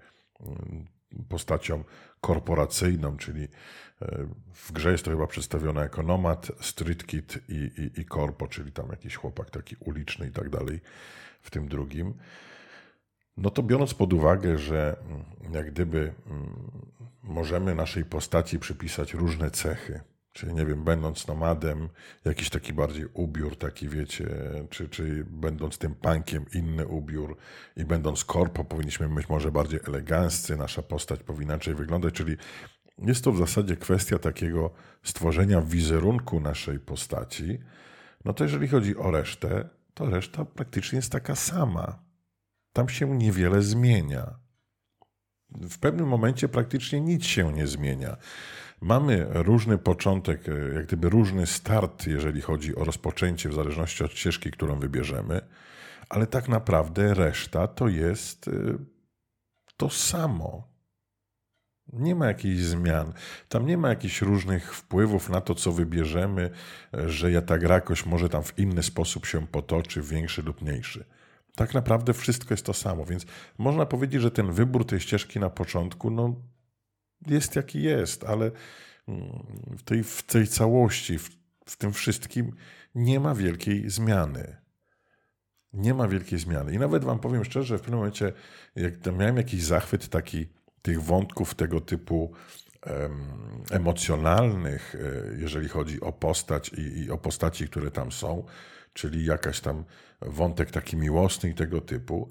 postacią 1.29 1.85
korporacyjną, 2.21 3.17
czyli 3.17 3.49
w 4.55 4.73
grze 4.73 4.93
jest 4.93 5.05
to 5.05 5.11
chyba 5.11 5.27
przedstawione 5.27 5.81
jako 5.81 6.03
nomad, 6.03 6.53
street 6.61 7.07
kid 7.07 7.39
i, 7.49 7.55
i, 7.55 8.01
i 8.01 8.05
korpo, 8.05 8.49
czyli 8.49 8.73
tam 8.73 8.89
jakiś 8.91 9.17
chłopak 9.17 9.51
taki 9.51 9.77
uliczny 9.81 10.27
i 10.27 10.31
tak 10.31 10.49
dalej 10.49 10.81
w 11.41 11.51
tym 11.51 11.69
drugim. 11.69 12.15
No 13.37 13.51
to 13.51 13.63
biorąc 13.63 13.95
pod 13.95 14.13
uwagę, 14.13 14.59
że 14.59 14.97
mm, 15.07 15.55
jak 15.55 15.71
gdyby 15.71 16.15
mm, 16.27 16.71
możemy 17.23 17.75
naszej 17.75 18.05
postaci 18.05 18.59
przypisać 18.59 19.15
różne 19.15 19.51
cechy, 19.51 20.01
Czyli 20.35 20.55
nie 20.55 20.67
wiem, 20.67 20.85
będąc 20.85 21.27
nomadem, 21.27 21.89
jakiś 22.25 22.51
taki 22.51 22.73
bardziej 22.73 23.07
ubiór, 23.13 23.59
taki 23.59 23.89
wiecie, 23.89 24.27
czy, 24.71 24.89
czy 24.89 25.25
będąc 25.31 25.79
tym 25.79 25.95
punkiem, 25.95 26.45
inny 26.55 26.87
ubiór 26.87 27.37
i 27.77 27.85
będąc 27.85 28.25
korpo, 28.25 28.65
powinniśmy 28.65 29.09
być 29.09 29.29
może 29.29 29.53
bardziej 29.53 29.81
eleganccy, 29.89 30.57
nasza 30.57 30.83
postać 30.83 31.21
powinna 31.23 31.55
inaczej 31.55 31.75
wyglądać, 31.75 32.15
czyli 32.15 32.37
jest 32.99 33.25
to 33.25 33.33
w 33.33 33.39
zasadzie 33.39 33.77
kwestia 33.77 34.19
takiego 34.19 34.71
stworzenia 35.03 35.63
wizerunku 35.63 36.41
naszej 36.41 36.79
postaci. 36.79 37.59
No 38.25 38.33
to 38.33 38.45
jeżeli 38.45 38.69
chodzi 38.69 38.97
o 38.97 39.11
resztę, 39.11 39.69
to 39.95 40.11
reszta 40.11 40.45
praktycznie 40.45 40.97
jest 40.97 41.13
taka 41.13 41.35
sama. 41.35 42.04
Tam 42.75 42.89
się 42.89 43.19
niewiele 43.19 43.63
zmienia. 43.63 44.35
W 45.51 45.79
pewnym 45.79 46.07
momencie 46.09 46.49
praktycznie 46.49 47.01
nic 47.01 47.25
się 47.25 47.53
nie 47.53 47.67
zmienia. 47.67 48.17
Mamy 48.81 49.27
różny 49.31 49.79
początek, 49.79 50.49
e, 50.49 50.75
jak 50.75 50.87
gdyby 50.87 51.09
różny 51.09 51.47
start, 51.47 52.07
jeżeli 52.07 52.41
chodzi 52.41 52.77
o 52.77 52.85
rozpoczęcie, 52.85 53.49
w 53.49 53.55
zależności 53.55 54.05
od 54.05 54.13
ścieżki, 54.13 54.51
którą 54.51 54.79
wybierzemy, 54.79 55.41
ale 56.09 56.27
tak 56.27 56.49
naprawdę 56.49 57.15
reszta 57.15 57.69
to 57.69 57.89
jest 57.89 58.49
e, 58.49 58.53
to 59.77 59.91
samo. 59.91 60.69
Nie 61.93 62.15
ma 62.15 62.27
jakichś 62.27 62.61
zmian. 62.63 63.13
Tam 63.49 63.67
nie 63.67 63.79
ma 63.79 63.89
jakichś 63.89 64.23
różnych 64.23 64.75
wpływów 64.75 65.31
na 65.31 65.41
to, 65.41 65.55
co 65.55 65.73
wybierzemy, 65.73 66.51
e, 66.95 67.11
że 67.11 67.31
ja 67.31 67.43
ta 67.43 67.59
gra 67.59 67.75
jakoś 67.75 68.07
może 68.07 68.29
tam 68.29 68.43
w 68.43 68.59
inny 68.59 68.83
sposób 68.83 69.27
się 69.27 69.47
potoczy, 69.47 70.03
większy 70.03 70.43
lub 70.43 70.63
mniejszy. 70.63 71.05
Tak 71.57 71.75
naprawdę 71.75 72.13
wszystko 72.13 72.55
jest 72.55 72.67
to 72.67 72.75
samo, 72.75 73.05
więc 73.05 73.27
można 73.59 73.87
powiedzieć, 73.87 74.23
że 74.23 74.31
ten 74.31 74.53
wybór 74.53 74.87
tej 74.87 75.01
ścieżki 75.01 75.41
na 75.41 75.51
początku, 75.51 76.11
no 76.11 76.35
jest 77.27 77.57
jaki 77.57 77.83
jest, 77.83 78.25
ale 78.25 78.51
mm, 79.09 79.47
w 79.79 79.83
tej, 79.83 80.05
w 80.05 80.23
tej 80.23 80.49
całości, 80.49 81.19
w, 81.19 81.31
w 81.67 81.77
tym 81.77 81.93
wszystkim 81.93 82.53
nie 82.95 83.21
ma 83.21 83.35
wielkiej 83.35 83.91
zmiany. 83.91 84.57
Nie 85.73 85.95
ma 85.95 86.09
wielkiej 86.09 86.39
zmiany. 86.39 86.75
I 86.75 86.79
nawet 86.79 87.05
wam 87.05 87.19
powiem 87.19 87.45
szczerze, 87.45 87.67
że 87.67 87.79
w 87.79 87.81
pewnym 87.81 87.99
momencie, 87.99 88.33
jak 88.77 89.07
miałem 89.07 89.37
jakiś 89.37 89.63
zachwyt 89.63 90.09
taki 90.09 90.47
tych 90.83 91.03
wątków 91.03 91.55
tego 91.55 91.81
typu 91.81 92.33
emocjonalnych, 93.71 94.95
e, 94.95 95.35
jeżeli 95.39 95.69
chodzi 95.69 96.01
o 96.01 96.13
postać 96.13 96.69
i, 96.69 96.99
i, 96.99 97.11
o 97.11 97.19
postaci, 97.19 97.69
które 97.69 97.91
tam 97.91 98.13
są, 98.13 98.45
czyli 98.93 99.25
jakaś 99.25 99.61
tam 99.61 99.85
wątek 100.21 100.71
taki 100.71 100.97
miłosny 100.97 101.51
i 101.51 101.55
tego 101.55 101.81
typu, 101.81 102.29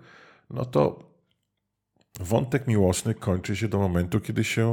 no 0.50 0.66
to 0.66 1.13
wątek 2.20 2.68
miłosny 2.68 3.14
kończy 3.14 3.56
się 3.56 3.68
do 3.68 3.80
momentu, 3.80 4.20
kiedy 4.20 4.44
się 4.44 4.68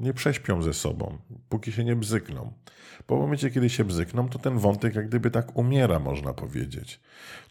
nie 0.00 0.14
prześpią 0.14 0.62
ze 0.62 0.74
sobą, 0.74 1.18
póki 1.48 1.72
się 1.72 1.84
nie 1.84 1.96
bzykną. 1.96 2.52
Po 3.06 3.16
momencie, 3.16 3.50
kiedy 3.50 3.70
się 3.70 3.84
bzykną, 3.84 4.28
to 4.28 4.38
ten 4.38 4.58
wątek 4.58 4.94
jak 4.94 5.08
gdyby 5.08 5.30
tak 5.30 5.56
umiera, 5.56 5.98
można 5.98 6.34
powiedzieć. 6.34 7.00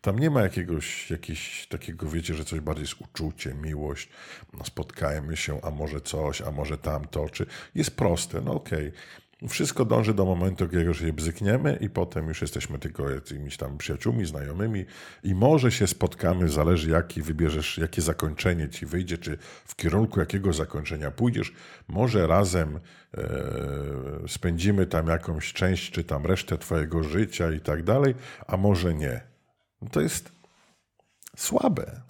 Tam 0.02 0.20
nie 0.20 0.30
ma 0.30 0.42
jakiegoś, 0.42 1.12
jakiegoś 1.12 1.68
takiego, 1.68 2.10
wiecie, 2.10 2.36
że 2.36 2.46
coś 2.46 2.60
bardziej 2.60 2.84
jest 2.84 3.02
uczucie, 3.02 3.54
miłość, 3.54 4.10
no 4.54 4.66
spotkajmy 4.66 5.38
się, 5.38 5.62
a 5.64 5.72
może 5.72 6.02
coś, 6.02 6.42
a 6.42 6.52
może 6.52 6.78
tamto, 6.78 7.30
czy 7.30 7.46
jest 7.76 7.98
proste, 7.98 8.42
no 8.42 8.54
okej. 8.54 8.88
Okay 8.88 9.27
wszystko 9.50 9.86
dąży 9.86 10.14
do 10.14 10.26
momentu, 10.26 10.70
kiedy 10.70 10.84
już 10.84 11.00
się 11.00 11.14
bzykniemy 11.14 11.78
i 11.82 11.90
potem 11.90 12.28
już 12.28 12.42
jesteśmy 12.42 12.80
tylko 12.80 13.10
jakimiś 13.10 13.58
tam 13.58 13.78
przyjaciółmi, 13.78 14.26
znajomymi 14.26 14.86
i 15.24 15.36
może 15.36 15.72
się 15.72 15.88
spotkamy, 15.88 16.50
zależy 16.50 16.90
jaki 16.90 17.22
wybierzesz, 17.22 17.78
jakie 17.78 18.02
zakończenie 18.02 18.70
ci 18.70 18.86
wyjdzie, 18.86 19.18
czy 19.18 19.38
w 19.66 19.76
kierunku 19.76 20.20
jakiego 20.20 20.54
zakończenia 20.54 21.12
pójdziesz. 21.12 21.54
Może 21.88 22.28
razem 22.28 22.80
e, 23.18 23.24
spędzimy 24.28 24.86
tam 24.86 25.08
jakąś 25.08 25.54
część, 25.54 25.92
czy 25.92 26.04
tam 26.04 26.26
resztę 26.26 26.58
twojego 26.58 27.04
życia 27.04 27.52
i 27.52 27.60
tak 27.60 27.84
dalej, 27.84 28.16
a 28.48 28.58
może 28.58 28.94
nie. 28.94 29.22
To 29.92 30.02
jest 30.02 30.32
słabe. 31.36 32.02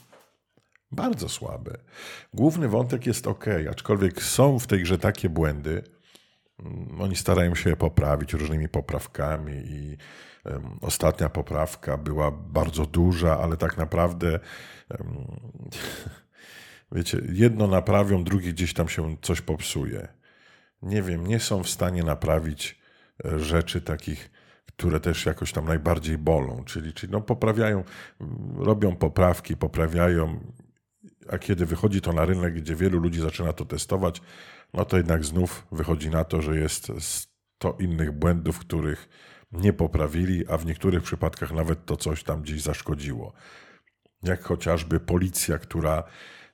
Bardzo 0.92 1.30
słabe. 1.30 1.78
Główny 2.34 2.68
wątek 2.68 3.06
jest 3.06 3.28
ok, 3.28 3.46
aczkolwiek 3.72 4.24
są 4.24 4.60
w 4.60 4.68
tej 4.68 4.84
grze 4.84 4.98
takie 4.98 5.30
błędy, 5.30 5.84
oni 7.00 7.16
starają 7.16 7.56
się 7.56 7.76
poprawić 7.76 8.34
różnymi 8.34 8.70
poprawkami 8.70 9.54
i 9.54 9.98
ostatnia 10.82 11.30
poprawka 11.30 11.98
była 11.98 12.32
bardzo 12.32 12.86
duża, 12.86 13.40
ale 13.40 13.58
tak 13.58 13.78
naprawdę 13.78 14.40
wiecie, 16.92 17.22
jedno 17.30 17.68
naprawią, 17.68 18.24
drugie 18.24 18.54
gdzieś 18.54 18.74
tam 18.74 18.90
się 18.90 19.18
coś 19.22 19.42
popsuje. 19.42 20.08
Nie 20.82 21.02
wiem, 21.02 21.28
nie 21.28 21.40
są 21.40 21.64
w 21.64 21.70
stanie 21.70 22.04
naprawić 22.04 22.80
e, 23.26 23.40
rzeczy 23.40 23.82
takich, 23.82 24.32
które 24.66 25.00
też 25.00 25.26
jakoś 25.26 25.52
tam 25.52 25.66
najbardziej 25.66 26.18
bolą, 26.18 26.64
czyli, 26.64 26.94
czyli 26.94 27.12
no 27.12 27.22
poprawiają, 27.22 27.84
robią 28.56 28.96
poprawki, 28.96 29.58
poprawiają, 29.58 30.40
a 31.32 31.38
kiedy 31.38 31.66
wychodzi 31.66 32.02
to 32.02 32.14
na 32.14 32.26
rynek, 32.26 32.54
gdzie 32.54 32.76
wielu 32.76 33.00
ludzi 33.00 33.22
zaczyna 33.22 33.54
to 33.54 33.66
testować, 33.66 34.22
no 34.74 34.86
to 34.86 34.98
jednak 34.98 35.26
znów 35.26 35.68
wychodzi 35.72 36.10
na 36.10 36.24
to, 36.24 36.42
że 36.42 36.58
jest 36.58 36.92
100 37.00 37.78
innych 37.80 38.12
błędów, 38.12 38.60
których 38.60 39.10
nie 39.52 39.74
poprawili, 39.74 40.48
a 40.48 40.58
w 40.58 40.66
niektórych 40.66 41.04
przypadkach 41.04 41.52
nawet 41.52 41.86
to 41.86 41.98
coś 41.98 42.24
tam 42.24 42.42
gdzieś 42.42 42.62
zaszkodziło. 42.62 43.34
Jak 44.24 44.44
chociażby 44.44 45.00
policja, 45.00 45.58
która 45.58 46.04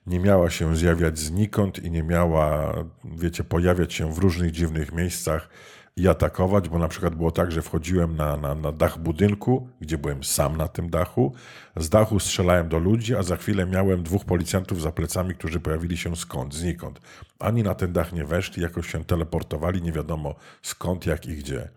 nie 0.06 0.20
miała 0.20 0.50
się 0.50 0.76
zjawiać 0.76 1.18
znikąd 1.18 1.84
i 1.84 1.90
nie 1.90 2.02
miała, 2.02 2.74
wiecie, 3.04 3.44
pojawiać 3.44 3.94
się 3.94 4.12
w 4.12 4.18
różnych 4.18 4.50
dziwnych 4.50 4.92
miejscach, 4.92 5.48
i 5.96 6.08
atakować, 6.08 6.68
bo 6.68 6.78
na 6.78 6.88
przykład 6.88 7.14
było 7.14 7.30
tak, 7.30 7.52
że 7.52 7.62
wchodziłem 7.62 8.16
na, 8.16 8.36
na, 8.36 8.54
na 8.54 8.72
dach 8.72 8.98
budynku, 8.98 9.68
gdzie 9.80 9.98
byłem 9.98 10.24
sam 10.24 10.56
na 10.56 10.68
tym 10.68 10.90
dachu, 10.90 11.32
z 11.76 11.88
dachu 11.88 12.20
strzelałem 12.20 12.68
do 12.68 12.78
ludzi, 12.78 13.16
a 13.16 13.22
za 13.22 13.36
chwilę 13.36 13.66
miałem 13.66 14.02
dwóch 14.02 14.24
policjantów 14.24 14.82
za 14.82 14.92
plecami, 14.92 15.34
którzy 15.34 15.60
pojawili 15.60 15.96
się 15.96 16.16
skąd, 16.16 16.54
znikąd. 16.54 17.00
Ani 17.38 17.62
na 17.62 17.74
ten 17.74 17.92
dach 17.92 18.12
nie 18.12 18.24
weszli, 18.24 18.62
jakoś 18.62 18.92
się 18.92 19.04
teleportowali, 19.04 19.82
nie 19.82 19.92
wiadomo 19.92 20.34
skąd, 20.62 21.06
jak 21.06 21.26
i 21.26 21.36
gdzie. 21.36 21.68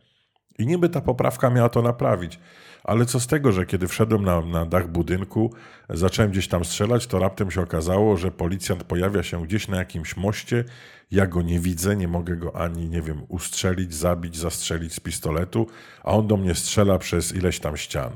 I 0.59 0.67
niby 0.67 0.89
ta 0.89 1.01
poprawka 1.01 1.49
miała 1.49 1.69
to 1.69 1.81
naprawić. 1.81 2.39
Ale 2.87 3.05
co 3.05 3.19
z 3.19 3.27
tego, 3.27 3.51
że 3.51 3.65
kiedy 3.65 3.87
wszedłem 3.87 4.23
na, 4.23 4.41
na 4.41 4.65
dach 4.65 4.87
budynku, 4.87 5.53
zacząłem 5.89 6.31
gdzieś 6.31 6.47
tam 6.47 6.65
strzelać, 6.65 7.07
to 7.07 7.19
raptem 7.19 7.51
się 7.51 7.61
okazało, 7.61 8.17
że 8.17 8.31
policjant 8.31 8.83
pojawia 8.83 9.23
się 9.23 9.43
gdzieś 9.43 9.67
na 9.67 9.77
jakimś 9.77 10.17
moście. 10.17 10.63
Ja 11.11 11.27
go 11.27 11.41
nie 11.41 11.59
widzę, 11.59 11.95
nie 11.95 12.07
mogę 12.07 12.35
go 12.35 12.55
ani, 12.55 12.89
nie 12.89 13.01
wiem, 13.01 13.21
ustrzelić, 13.27 13.93
zabić, 13.93 14.37
zastrzelić 14.37 14.93
z 14.93 14.99
pistoletu, 14.99 15.67
a 16.03 16.11
on 16.11 16.27
do 16.27 16.37
mnie 16.37 16.55
strzela 16.55 16.99
przez 16.99 17.35
ileś 17.35 17.59
tam 17.59 17.77
ścian. 17.77 18.11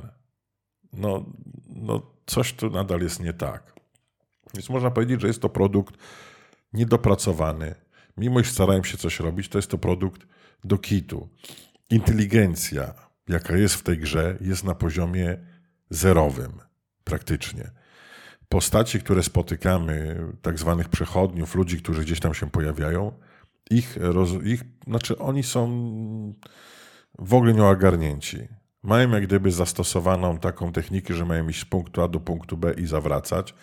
No, 0.94 1.26
no 1.70 2.02
coś 2.26 2.54
tu 2.54 2.70
nadal 2.70 3.02
jest 3.02 3.20
nie 3.20 3.34
tak. 3.34 3.74
Więc 4.54 4.70
można 4.70 4.92
powiedzieć, 4.92 5.22
że 5.22 5.28
jest 5.28 5.42
to 5.42 5.50
produkt 5.50 5.96
niedopracowany. 6.74 7.76
Mimo 8.18 8.40
iż 8.40 8.52
starałem 8.52 8.84
się 8.84 8.98
coś 8.98 9.20
robić, 9.20 9.50
to 9.50 9.58
jest 9.58 9.72
to 9.72 9.78
produkt 9.78 10.28
do 10.64 10.78
kitu. 10.78 11.30
Inteligencja, 11.90 13.11
jaka 13.32 13.58
jest 13.58 13.76
w 13.76 13.84
tej 13.84 13.98
grze, 13.98 14.38
jest 14.42 14.64
na 14.64 14.76
poziomie 14.76 15.38
zerowym 15.90 16.52
praktycznie. 17.04 17.72
Postaci, 18.50 19.00
które 19.00 19.24
spotykamy, 19.24 20.24
tak 20.42 20.60
zwanych 20.60 20.90
przechodniów, 20.90 21.56
ludzi, 21.56 21.78
którzy 21.78 22.02
gdzieś 22.02 22.20
tam 22.20 22.34
się 22.34 22.50
pojawiają, 22.50 23.12
ich, 23.70 23.98
roz, 24.00 24.30
ich 24.44 24.64
znaczy 24.88 25.18
oni 25.18 25.44
są 25.44 25.68
w 27.20 27.34
ogóle 27.34 27.54
nieogarnięci. 27.54 28.48
Mają 28.84 29.12
jak 29.12 29.24
gdyby 29.24 29.52
zastosowaną 29.52 30.38
taką 30.38 30.72
technikę, 30.72 31.14
że 31.14 31.26
mają 31.26 31.50
iść 31.50 31.62
z 31.62 31.66
punktu 31.66 32.02
A 32.02 32.08
do 32.08 32.20
punktu 32.20 32.58
B 32.58 32.74
i 32.74 32.86
zawracać, 32.86 33.56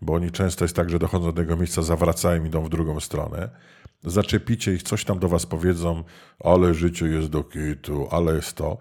bo 0.00 0.14
oni 0.14 0.30
często 0.30 0.64
jest 0.64 0.76
tak, 0.76 0.90
że 0.90 0.98
dochodzą 0.98 1.24
do 1.26 1.32
tego 1.32 1.56
miejsca, 1.56 1.82
zawracają 1.82 2.44
i 2.44 2.46
idą 2.46 2.64
w 2.64 2.68
drugą 2.68 3.00
stronę. 3.00 3.50
Zaczepicie 4.02 4.74
ich, 4.74 4.82
coś 4.82 5.04
tam 5.04 5.18
do 5.18 5.28
was 5.28 5.46
powiedzą, 5.46 6.04
ale 6.40 6.74
życie 6.74 7.06
jest 7.06 7.28
do 7.28 7.44
kitu, 7.44 8.08
ale 8.10 8.34
jest 8.34 8.56
to. 8.56 8.78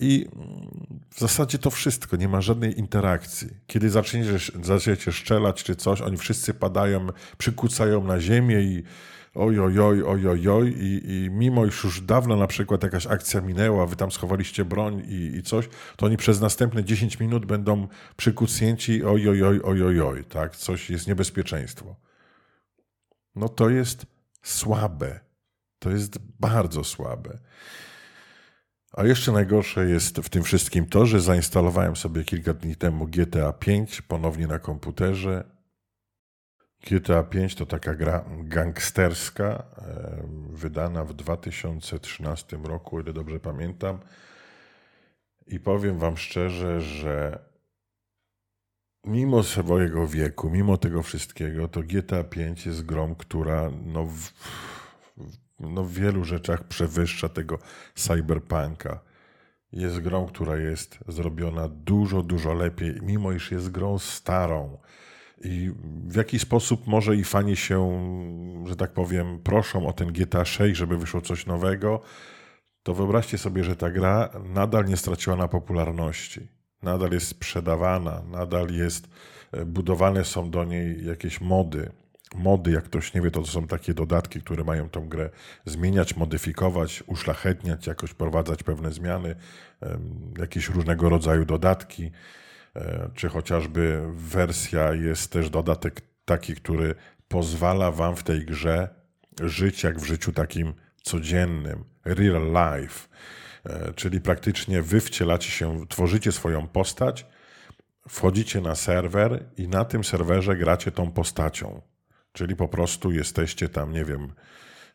I 0.00 0.28
w 1.10 1.20
zasadzie 1.20 1.58
to 1.58 1.70
wszystko, 1.70 2.16
nie 2.16 2.28
ma 2.28 2.40
żadnej 2.40 2.78
interakcji. 2.78 3.48
Kiedy 3.66 3.90
zaczniecie, 3.90 4.38
zaczniecie 4.62 5.12
czy 5.54 5.76
coś, 5.76 6.00
oni 6.00 6.16
wszyscy 6.16 6.54
padają, 6.54 7.06
przykucają 7.38 8.04
na 8.04 8.20
ziemię 8.20 8.62
i 8.62 8.82
ojojoj, 9.34 10.02
ojojoj 10.02 10.74
i, 10.78 11.12
i 11.12 11.30
mimo 11.30 11.66
iż 11.66 11.84
już 11.84 12.00
dawno 12.00 12.36
na 12.36 12.46
przykład 12.46 12.82
jakaś 12.82 13.06
akcja 13.06 13.40
minęła, 13.40 13.86
wy 13.86 13.96
tam 13.96 14.10
schowaliście 14.10 14.64
broń 14.64 15.02
i, 15.08 15.36
i 15.36 15.42
coś, 15.42 15.68
to 15.96 16.06
oni 16.06 16.16
przez 16.16 16.40
następne 16.40 16.84
10 16.84 17.20
minut 17.20 17.46
będą 17.46 17.88
przykucnięci 18.16 19.04
ojojoj, 19.04 19.60
ojojoj, 19.62 20.24
tak? 20.24 20.56
Coś 20.56 20.90
jest 20.90 21.06
niebezpieczeństwo. 21.06 21.96
No 23.36 23.48
to 23.48 23.70
jest 23.70 24.06
słabe. 24.42 25.20
To 25.78 25.90
jest 25.90 26.18
bardzo 26.18 26.84
słabe. 26.84 27.38
A 28.96 29.04
jeszcze 29.04 29.32
najgorsze 29.32 29.88
jest 29.88 30.18
w 30.18 30.28
tym 30.28 30.42
wszystkim 30.42 30.86
to, 30.86 31.06
że 31.06 31.20
zainstalowałem 31.20 31.96
sobie 31.96 32.24
kilka 32.24 32.54
dni 32.54 32.76
temu 32.76 33.06
GTA 33.06 33.52
5 33.52 34.02
ponownie 34.02 34.46
na 34.46 34.58
komputerze 34.58 35.44
GTA 36.90 37.22
5 37.22 37.54
to 37.54 37.66
taka 37.66 37.94
gra 37.94 38.24
gangsterska, 38.38 39.64
wydana 40.50 41.04
w 41.04 41.14
2013 41.14 42.56
roku, 42.56 43.00
ile 43.00 43.12
dobrze 43.12 43.40
pamiętam. 43.40 43.98
I 45.46 45.60
powiem 45.60 45.98
Wam 45.98 46.16
szczerze, 46.16 46.80
że 46.80 47.38
mimo 49.04 49.42
swojego 49.42 50.08
wieku, 50.08 50.50
mimo 50.50 50.76
tego 50.76 51.02
wszystkiego, 51.02 51.68
to 51.68 51.80
GTA 51.82 52.24
5 52.24 52.66
jest 52.66 52.82
grą, 52.82 53.14
która 53.14 53.70
no 53.84 54.06
w, 54.06 54.32
no 55.70 55.84
w 55.84 55.92
wielu 55.92 56.24
rzeczach 56.24 56.64
przewyższa 56.64 57.28
tego 57.28 57.58
cyberpunka. 57.94 59.00
Jest 59.72 60.00
grą, 60.00 60.26
która 60.26 60.56
jest 60.56 60.98
zrobiona 61.08 61.68
dużo, 61.68 62.22
dużo 62.22 62.54
lepiej, 62.54 62.94
mimo 63.02 63.32
iż 63.32 63.50
jest 63.50 63.70
grą 63.70 63.98
starą 63.98 64.78
i 65.44 65.72
w 66.08 66.16
jaki 66.16 66.38
sposób 66.38 66.86
może 66.86 67.16
i 67.16 67.24
fani 67.24 67.56
się, 67.56 68.00
że 68.66 68.76
tak 68.76 68.92
powiem, 68.92 69.38
proszą 69.38 69.86
o 69.86 69.92
ten 69.92 70.12
GTA 70.12 70.44
6, 70.44 70.76
żeby 70.76 70.98
wyszło 70.98 71.20
coś 71.20 71.46
nowego, 71.46 72.00
to 72.82 72.94
wyobraźcie 72.94 73.38
sobie, 73.38 73.64
że 73.64 73.76
ta 73.76 73.90
gra 73.90 74.30
nadal 74.44 74.84
nie 74.84 74.96
straciła 74.96 75.36
na 75.36 75.48
popularności. 75.48 76.48
Nadal 76.82 77.12
jest 77.12 77.28
sprzedawana, 77.28 78.22
nadal 78.30 78.70
jest, 78.70 79.08
e, 79.52 79.64
budowane 79.64 80.24
są 80.24 80.50
do 80.50 80.64
niej 80.64 81.06
jakieś 81.06 81.40
mody. 81.40 81.92
Mody, 82.34 82.70
jak 82.70 82.84
ktoś 82.84 83.14
nie 83.14 83.20
wie, 83.20 83.30
to 83.30 83.46
są 83.46 83.66
takie 83.66 83.94
dodatki, 83.94 84.40
które 84.40 84.64
mają 84.64 84.88
tą 84.88 85.08
grę 85.08 85.30
zmieniać, 85.64 86.16
modyfikować, 86.16 87.04
uszlachetniać, 87.06 87.86
jakoś 87.86 88.14
prowadzać 88.14 88.62
pewne 88.62 88.92
zmiany, 88.92 89.36
jakieś 90.38 90.68
różnego 90.68 91.08
rodzaju 91.08 91.44
dodatki. 91.44 92.10
E, 92.76 93.10
czy 93.14 93.28
chociażby 93.28 94.02
wersja 94.14 94.92
jest 94.92 95.32
też 95.32 95.50
dodatek 95.50 96.00
taki, 96.24 96.54
który 96.54 96.94
pozwala 97.28 97.90
wam 97.90 98.16
w 98.16 98.22
tej 98.22 98.46
grze 98.46 98.88
żyć 99.42 99.82
jak 99.82 99.98
w 99.98 100.04
życiu 100.04 100.32
takim 100.32 100.74
codziennym, 101.02 101.84
real 102.04 102.42
life. 102.42 103.08
E, 103.64 103.92
czyli 103.92 104.20
praktycznie 104.20 104.82
wy 104.82 105.00
wcielacie 105.00 105.50
się, 105.50 105.86
tworzycie 105.88 106.32
swoją 106.32 106.66
postać, 106.66 107.26
wchodzicie 108.08 108.60
na 108.60 108.74
serwer 108.74 109.44
i 109.56 109.68
na 109.68 109.84
tym 109.84 110.04
serwerze 110.04 110.56
gracie 110.56 110.90
tą 110.90 111.12
postacią. 111.12 111.93
Czyli 112.34 112.56
po 112.56 112.68
prostu 112.68 113.12
jesteście 113.12 113.68
tam, 113.68 113.92
nie 113.92 114.04
wiem, 114.04 114.32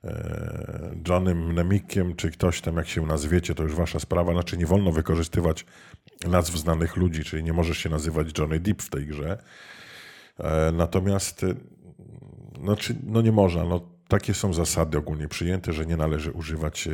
e, 0.03 0.95
Johnem 1.07 1.53
Nemikiem, 1.53 2.15
czy 2.15 2.31
ktoś 2.31 2.61
tam, 2.61 2.77
jak 2.77 2.87
się 2.87 3.05
nazwiecie, 3.05 3.55
to 3.55 3.63
już 3.63 3.75
wasza 3.75 3.99
sprawa. 3.99 4.33
Znaczy, 4.33 4.57
nie 4.57 4.65
wolno 4.65 4.91
wykorzystywać 4.91 5.65
nazw 6.27 6.57
znanych 6.57 6.95
ludzi, 6.95 7.23
czyli 7.23 7.43
nie 7.43 7.53
możesz 7.53 7.77
się 7.77 7.89
nazywać 7.89 8.37
Johnny 8.37 8.59
Depp 8.59 8.83
w 8.83 8.89
tej 8.89 9.05
grze. 9.05 9.43
E, 10.37 10.71
natomiast, 10.71 11.43
e, 11.43 11.53
znaczy, 12.63 12.95
no 13.03 13.21
nie 13.21 13.31
można, 13.31 13.63
no 13.63 13.81
takie 14.07 14.33
są 14.33 14.53
zasady 14.53 14.97
ogólnie 14.97 15.27
przyjęte, 15.27 15.73
że 15.73 15.85
nie 15.85 15.97
należy 15.97 16.31
używać 16.31 16.89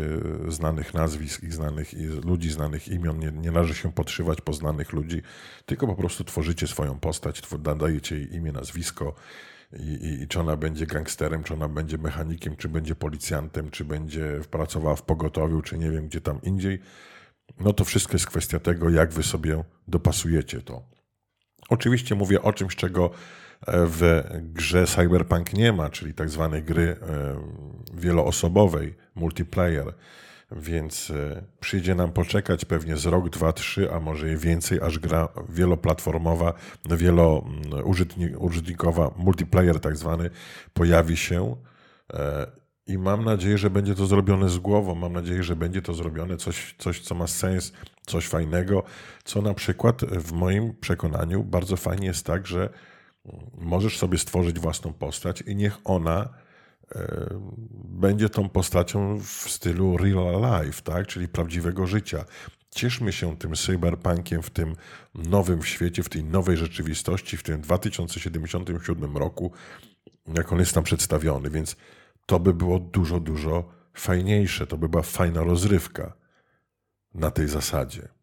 znanych 0.48 0.94
nazwisk 0.94 1.44
i 1.44 1.52
znanych 1.52 1.94
ludzi, 2.24 2.52
znanych 2.52 2.88
imion, 2.88 3.20
nie, 3.20 3.32
nie 3.32 3.52
należy 3.52 3.74
się 3.74 3.92
podszywać 3.92 4.42
poznanych 4.42 4.94
ludzi, 4.94 5.22
tylko 5.66 5.88
po 5.88 5.96
prostu 5.96 6.24
tworzycie 6.24 6.68
swoją 6.68 7.00
postać, 7.00 7.42
nadajecie 7.64 8.16
jej 8.16 8.36
imię, 8.36 8.52
nazwisko 8.52 9.16
i, 9.74 10.20
i, 10.22 10.28
czy 10.28 10.40
ona 10.40 10.58
będzie 10.58 10.86
gangsterem, 10.86 11.44
czy 11.44 11.54
ona 11.54 11.70
będzie 11.70 11.98
mechanikiem, 11.98 12.56
czy 12.56 12.70
będzie 12.70 12.96
policjantem, 12.96 13.72
czy 13.72 13.86
będzie 13.86 14.40
pracowała 14.52 14.96
w 14.96 15.02
pogotowiu, 15.02 15.62
czy 15.62 15.78
nie 15.78 15.92
wiem 15.92 16.08
gdzie 16.08 16.22
tam 16.22 16.42
indziej 16.42 16.82
no 17.60 17.74
to 17.74 17.86
wszystko 17.86 18.14
jest 18.14 18.28
kwestia 18.28 18.60
tego, 18.60 18.90
jak 18.90 19.14
wy 19.14 19.24
sobie 19.24 19.64
dopasujecie 19.88 20.62
to. 20.62 20.84
Oczywiście 21.70 22.16
mówię 22.16 22.42
o 22.42 22.54
czymś, 22.54 22.76
czego 22.76 23.06
e, 23.06 23.12
w 23.68 24.24
grze 24.42 24.88
Cyberpunk 24.88 25.54
nie 25.54 25.74
ma, 25.74 25.90
czyli 25.90 26.14
tak 26.14 26.30
zwanej 26.30 26.64
gry 26.64 26.84
e, 27.02 27.36
wieloosobowej, 27.94 28.96
multiplayer. 29.16 29.94
Więc 30.52 31.12
e, 31.12 31.44
przyjdzie 31.60 31.96
nam 31.96 32.12
poczekać 32.12 32.66
pewnie 32.66 32.98
z 32.98 33.06
rok, 33.06 33.30
dwa, 33.30 33.54
trzy, 33.54 33.94
a 33.94 34.00
może 34.00 34.34
i 34.34 34.38
więcej, 34.38 34.82
aż 34.82 35.00
gra 35.00 35.28
wieloplatformowa, 35.50 36.54
wielo-użytnikowa, 36.90 39.12
multiplayer 39.18 39.80
tak 39.80 39.98
zwany, 39.98 40.30
pojawi 40.74 41.18
się 41.18 41.56
i 42.88 42.98
mam 42.98 43.24
nadzieję, 43.24 43.58
że 43.58 43.70
będzie 43.70 43.96
to 43.96 44.06
zrobione 44.06 44.50
z 44.50 44.58
głową. 44.58 44.96
Mam 44.96 45.14
nadzieję, 45.14 45.44
że 45.44 45.56
będzie 45.56 45.82
to 45.82 45.94
zrobione 45.94 46.38
coś, 46.38 46.76
coś, 46.78 47.02
co 47.02 47.16
ma 47.16 47.28
sens, 47.28 47.74
coś 48.06 48.28
fajnego, 48.28 48.84
co 49.24 49.42
na 49.42 49.54
przykład 49.54 50.06
w 50.06 50.32
moim 50.32 50.76
przekonaniu 50.76 51.44
bardzo 51.44 51.78
fajnie 51.78 52.08
jest 52.08 52.26
tak, 52.26 52.48
że 52.48 52.70
możesz 53.58 53.98
sobie 53.98 54.18
stworzyć 54.18 54.60
własną 54.60 54.94
postać 54.94 55.42
i 55.42 55.56
niech 55.56 55.78
ona 55.84 56.22
e, 56.22 56.45
będzie 57.74 58.30
tą 58.30 58.50
postacią 58.50 59.20
w 59.20 59.50
stylu 59.50 59.98
real 59.98 60.64
life, 60.64 60.82
tak? 60.82 61.08
czyli 61.08 61.28
prawdziwego 61.28 61.88
życia. 61.88 62.26
Cieszmy 62.70 63.12
się 63.12 63.38
tym 63.38 63.56
cyberpunkiem 63.56 64.42
w 64.42 64.50
tym 64.50 64.76
nowym 65.14 65.64
świecie, 65.64 66.04
w 66.04 66.10
tej 66.10 66.24
nowej 66.24 66.58
rzeczywistości, 66.58 67.38
w 67.38 67.44
tym 67.44 67.62
2077 67.62 69.18
roku, 69.18 69.52
jak 70.34 70.52
on 70.52 70.60
jest 70.60 70.74
tam 70.74 70.84
przedstawiony. 70.84 71.50
Więc 71.50 71.76
to 72.26 72.40
by 72.40 72.54
było 72.54 72.80
dużo, 72.80 73.20
dużo 73.20 73.70
fajniejsze. 73.94 74.68
To 74.68 74.78
by 74.78 74.90
była 74.90 75.04
fajna 75.04 75.44
rozrywka 75.44 76.14
na 77.14 77.32
tej 77.32 77.48
zasadzie. 77.48 78.15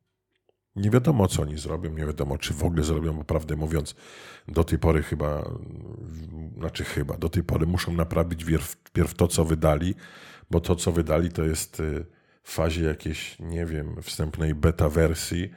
Nie 0.76 0.90
wiadomo, 0.90 1.28
co 1.28 1.42
oni 1.42 1.58
zrobią, 1.58 1.90
nie 1.90 2.06
wiadomo, 2.06 2.38
czy 2.38 2.54
w 2.54 2.64
ogóle 2.64 2.84
zrobią, 2.84 3.12
bo 3.12 3.24
prawdę 3.24 3.56
mówiąc, 3.56 3.94
do 4.48 4.64
tej 4.64 4.78
pory 4.78 5.02
chyba, 5.02 5.50
znaczy 6.56 6.84
chyba, 6.84 7.16
do 7.16 7.28
tej 7.28 7.42
pory 7.42 7.66
muszą 7.66 7.92
naprawić 7.92 8.44
wpierw 8.44 9.14
to, 9.14 9.28
co 9.28 9.44
wydali, 9.44 9.94
bo 10.50 10.60
to, 10.60 10.76
co 10.76 10.92
wydali, 10.92 11.32
to 11.32 11.44
jest 11.44 11.80
y, 11.80 12.06
w 12.42 12.52
fazie 12.52 12.84
jakiejś, 12.84 13.38
nie 13.38 13.66
wiem, 13.66 14.02
wstępnej 14.02 14.54
beta 14.54 14.88
wersji, 14.88 15.50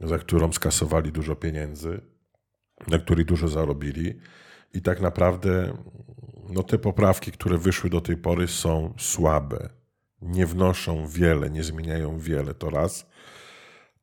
za 0.00 0.18
którą 0.18 0.52
skasowali 0.52 1.12
dużo 1.12 1.36
pieniędzy, 1.36 2.00
na 2.88 2.98
której 2.98 3.24
dużo 3.24 3.48
zarobili. 3.48 4.18
I 4.74 4.82
tak 4.82 5.00
naprawdę 5.00 5.76
no 6.48 6.62
te 6.62 6.78
poprawki, 6.78 7.32
które 7.32 7.58
wyszły 7.58 7.90
do 7.90 8.00
tej 8.00 8.16
pory 8.16 8.48
są 8.48 8.94
słabe. 8.98 9.68
Nie 10.22 10.46
wnoszą 10.46 11.06
wiele, 11.06 11.50
nie 11.50 11.64
zmieniają 11.64 12.18
wiele, 12.18 12.54
to 12.54 12.70
raz. 12.70 13.06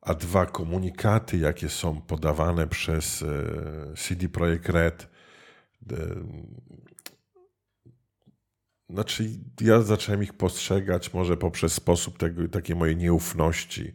A 0.04 0.14
dwa, 0.14 0.46
komunikaty, 0.46 1.38
jakie 1.38 1.68
są 1.68 2.00
podawane 2.00 2.66
przez 2.66 3.22
e, 3.22 3.96
CD 3.96 4.28
Projekt 4.28 4.68
Red, 4.68 5.08
e, 5.92 5.96
znaczy, 8.90 9.28
ja 9.60 9.82
zacząłem 9.82 10.22
ich 10.22 10.32
postrzegać 10.32 11.14
może 11.14 11.36
poprzez 11.36 11.72
sposób 11.72 12.18
tego, 12.18 12.48
takiej 12.48 12.76
mojej 12.76 12.96
nieufności, 12.96 13.92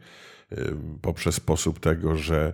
e, 0.52 0.56
poprzez 1.02 1.36
sposób 1.36 1.80
tego, 1.80 2.16
że 2.16 2.54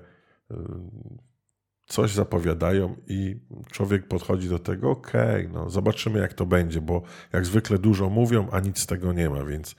coś 1.86 2.12
zapowiadają 2.12 2.96
i 3.08 3.40
człowiek 3.72 4.08
podchodzi 4.08 4.50
do 4.50 4.60
tego, 4.60 4.92
okej, 4.92 5.46
okay, 5.46 5.54
no 5.54 5.70
zobaczymy 5.70 6.20
jak 6.20 6.34
to 6.34 6.46
będzie, 6.46 6.82
bo 6.82 7.02
jak 7.34 7.46
zwykle 7.46 7.78
dużo 7.78 8.10
mówią, 8.10 8.50
a 8.52 8.60
nic 8.60 8.80
z 8.80 8.86
tego 8.86 9.14
nie 9.14 9.30
ma, 9.30 9.46
więc 9.46 9.76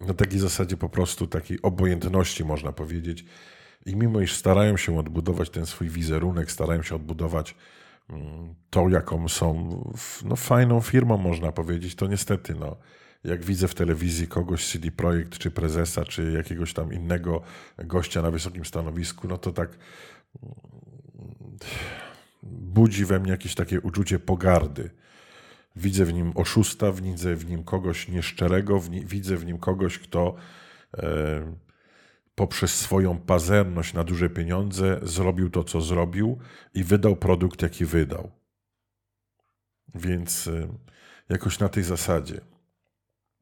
na 0.00 0.14
takiej 0.14 0.38
zasadzie 0.38 0.76
po 0.76 0.88
prostu 0.88 1.26
takiej 1.26 1.62
obojętności, 1.62 2.44
można 2.44 2.72
powiedzieć. 2.72 3.24
I 3.86 3.96
mimo 3.96 4.20
iż 4.20 4.34
starają 4.34 4.76
się 4.76 4.98
odbudować 4.98 5.50
ten 5.50 5.66
swój 5.66 5.88
wizerunek, 5.88 6.50
starają 6.52 6.82
się 6.82 6.94
odbudować 6.94 7.54
mm, 8.10 8.54
to, 8.70 8.88
jaką 8.88 9.28
są 9.28 9.70
no, 10.24 10.36
fajną 10.36 10.80
firmą, 10.80 11.16
można 11.16 11.52
powiedzieć, 11.52 11.94
to 11.94 12.06
niestety, 12.06 12.54
no, 12.54 12.76
jak 13.24 13.44
widzę 13.44 13.68
w 13.68 13.74
telewizji 13.74 14.28
kogoś 14.28 14.64
z 14.64 14.72
CD 14.72 14.90
Projekt, 14.90 15.38
czy 15.38 15.50
prezesa, 15.50 16.04
czy 16.04 16.32
jakiegoś 16.32 16.74
tam 16.74 16.92
innego 16.92 17.42
gościa 17.78 18.22
na 18.22 18.30
wysokim 18.30 18.64
stanowisku, 18.64 19.28
no 19.28 19.38
to 19.38 19.52
tak 19.52 19.78
mm, 20.42 20.54
budzi 22.42 23.04
we 23.04 23.20
mnie 23.20 23.30
jakieś 23.30 23.54
takie 23.54 23.80
uczucie 23.80 24.18
pogardy. 24.18 24.90
Widzę 25.78 26.04
w 26.04 26.12
nim 26.12 26.32
oszusta, 26.34 26.92
widzę 26.92 27.36
w 27.36 27.50
nim 27.50 27.64
kogoś 27.64 28.08
nieszczerego, 28.08 28.80
widzę 29.04 29.36
w 29.36 29.46
nim 29.46 29.58
kogoś, 29.58 29.98
kto 29.98 30.34
e, 30.96 31.56
poprzez 32.34 32.74
swoją 32.74 33.18
pazerność 33.18 33.94
na 33.94 34.04
duże 34.04 34.30
pieniądze 34.30 35.00
zrobił 35.02 35.50
to, 35.50 35.64
co 35.64 35.80
zrobił 35.80 36.38
i 36.74 36.84
wydał 36.84 37.16
produkt, 37.16 37.62
jaki 37.62 37.84
wydał. 37.84 38.30
Więc 39.94 40.48
e, 40.48 40.68
jakoś 41.28 41.58
na 41.58 41.68
tej 41.68 41.82
zasadzie. 41.82 42.40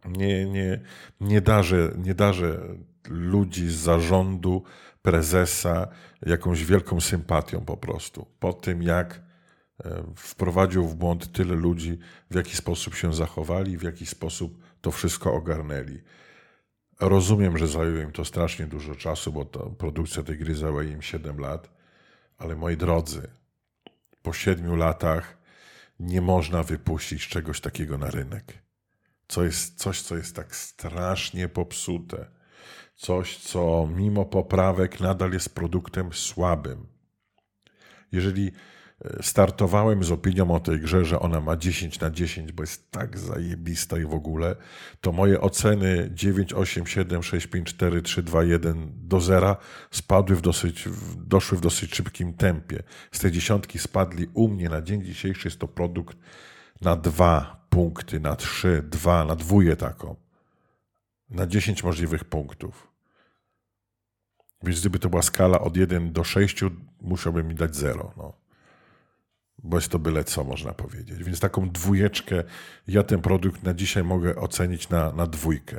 Nie, 0.05 0.47
nie, 0.47 0.81
nie, 1.21 1.41
darzę, 1.41 1.93
nie 1.99 2.15
darzę 2.15 2.61
ludzi 3.09 3.69
z 3.69 3.75
zarządu, 3.75 4.63
prezesa 5.03 5.89
jakąś 6.27 6.65
wielką 6.65 7.01
sympatią 7.01 7.65
po 7.65 7.77
prostu. 7.77 8.27
Po 8.39 8.53
tym, 8.53 8.83
jak 8.83 9.26
wprowadził 10.17 10.89
w 10.89 10.95
błąd 10.95 11.33
tyle 11.33 11.55
ludzi, 11.55 11.99
w 12.31 12.35
jaki 12.35 12.57
sposób 12.57 12.95
się 12.95 13.15
zachowali, 13.15 13.79
w 13.79 13.83
jaki 13.83 14.07
sposób 14.07 14.59
to 14.81 14.91
wszystko 14.91 15.35
ogarnęli. 15.35 16.03
Rozumiem, 17.01 17.59
że 17.59 17.69
zajęło 17.69 17.99
im 17.99 18.13
to 18.13 18.25
strasznie 18.25 18.67
dużo 18.67 18.95
czasu, 18.95 19.33
bo 19.33 19.45
produkcja 19.79 20.23
tej 20.23 20.39
gry 20.39 20.55
zajęła 20.55 20.85
im 20.85 21.03
7 21.03 21.39
lat, 21.39 21.71
ale 22.39 22.57
moi 22.57 22.77
drodzy, 22.77 23.31
po 24.23 24.33
7 24.33 24.77
latach 24.77 25.39
nie 26.01 26.21
można 26.21 26.63
wypuścić 26.63 27.29
czegoś 27.29 27.61
takiego 27.61 27.99
na 27.99 28.11
rynek. 28.11 28.59
Co 29.29 29.45
jest, 29.45 29.79
coś, 29.79 30.03
co 30.03 30.17
jest 30.17 30.37
tak 30.37 30.57
strasznie 30.57 31.49
popsute. 31.49 32.27
Coś, 32.97 33.39
co 33.39 33.89
mimo 33.97 34.25
poprawek 34.25 35.01
nadal 35.01 35.33
jest 35.33 35.55
produktem 35.55 36.13
słabym. 36.13 36.87
Jeżeli 38.13 38.53
startowałem 39.21 40.05
z 40.05 40.13
opinią 40.13 40.51
o 40.51 40.61
tej 40.61 40.81
grze, 40.81 41.05
że 41.05 41.21
ona 41.21 41.41
ma 41.41 41.57
10 41.57 42.01
na 42.01 42.11
10, 42.11 42.53
bo 42.53 42.63
jest 42.63 42.91
tak 42.91 43.19
zajebista 43.19 43.99
i 43.99 44.05
w 44.05 44.15
ogóle, 44.15 44.57
to 45.01 45.13
moje 45.13 45.41
oceny 45.41 46.11
9, 46.15 46.53
8, 46.53 46.87
7, 46.87 47.23
6, 47.23 47.47
5, 47.47 47.69
4, 47.69 48.03
3, 48.03 48.23
2, 48.23 48.45
1 48.45 48.93
do 48.95 49.21
zera 49.21 49.57
spadły 49.91 50.37
w 50.37 50.41
dosyć, 50.41 50.89
doszły 51.17 51.59
w 51.59 51.61
dosyć 51.61 51.95
szybkim 51.95 52.35
tempie. 52.35 52.83
Z 53.13 53.19
tej 53.19 53.33
dziesiątki 53.33 53.79
spadli 53.79 54.27
u 54.35 54.49
mnie 54.49 54.69
na 54.69 54.83
dzień 54.83 55.05
dzisiejszy 55.05 55.49
jest 55.49 55.59
to 55.59 55.69
produkt 55.69 56.17
na 56.81 56.97
dwa 56.97 57.67
punkty, 57.71 58.21
na 58.21 58.37
trzy, 58.37 58.83
dwa, 58.83 59.25
na 59.25 59.37
dwóje 59.37 59.77
taką. 59.77 60.17
Na 61.31 61.47
10 61.47 61.85
możliwych 61.85 62.25
punktów. 62.25 62.89
Więc 64.63 64.81
gdyby 64.81 64.99
to 64.99 65.09
była 65.09 65.23
skala 65.23 65.61
od 65.61 65.77
1 65.77 66.13
do 66.13 66.25
6, 66.25 66.61
musiałbym 67.01 67.49
mi 67.49 67.55
dać 67.55 67.77
0. 67.77 68.13
No 68.17 68.46
bo 69.63 69.77
jest 69.77 69.89
to 69.89 69.99
byle 69.99 70.25
co, 70.25 70.45
można 70.45 70.73
powiedzieć. 70.73 71.25
Więc 71.25 71.41
taką 71.41 71.71
dwójeczkę, 71.71 72.45
ja 72.89 73.03
ten 73.03 73.21
produkt 73.21 73.63
na 73.63 73.75
dzisiaj 73.75 74.05
mogę 74.05 74.37
ocenić 74.37 74.89
na, 74.89 75.13
na 75.13 75.27
dwójkę. 75.27 75.79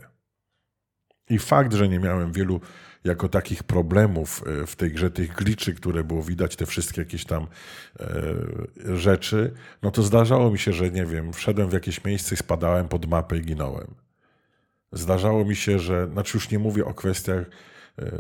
I 1.30 1.40
fakt, 1.40 1.74
że 1.74 1.90
nie 1.90 2.00
miałem 2.00 2.32
wielu 2.32 2.62
jako 3.04 3.30
takich 3.30 3.64
problemów 3.64 4.44
e, 4.48 4.66
w 4.66 4.76
tej 4.76 4.92
grze, 4.92 5.12
tych 5.12 5.34
gliczy, 5.34 5.74
które 5.74 6.04
było 6.04 6.24
widać, 6.24 6.56
te 6.56 6.66
wszystkie 6.66 7.02
jakieś 7.02 7.26
tam 7.26 7.48
e, 8.00 8.98
rzeczy, 8.98 9.54
no 9.82 9.92
to 9.92 10.04
zdarzało 10.04 10.52
mi 10.52 10.60
się, 10.60 10.74
że 10.74 10.92
nie 10.92 11.06
wiem, 11.06 11.34
wszedłem 11.34 11.70
w 11.70 11.74
jakieś 11.74 12.04
miejsce 12.04 12.36
spadałem 12.36 12.88
pod 12.88 13.06
mapę 13.06 13.38
i 13.38 13.42
ginąłem. 13.42 13.96
Zdarzało 14.92 15.46
mi 15.46 15.56
się, 15.56 15.80
że, 15.80 16.08
znaczy 16.08 16.38
już 16.38 16.52
nie 16.52 16.60
mówię 16.60 16.86
o 16.86 16.94
kwestiach 16.94 17.46
e, 18.00 18.12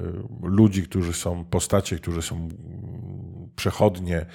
ludzi, 0.43 0.83
którzy 0.83 1.13
są, 1.13 1.45
postacie, 1.45 1.95
którzy 1.95 2.21
są 2.21 2.49
przechodnie 3.55 4.25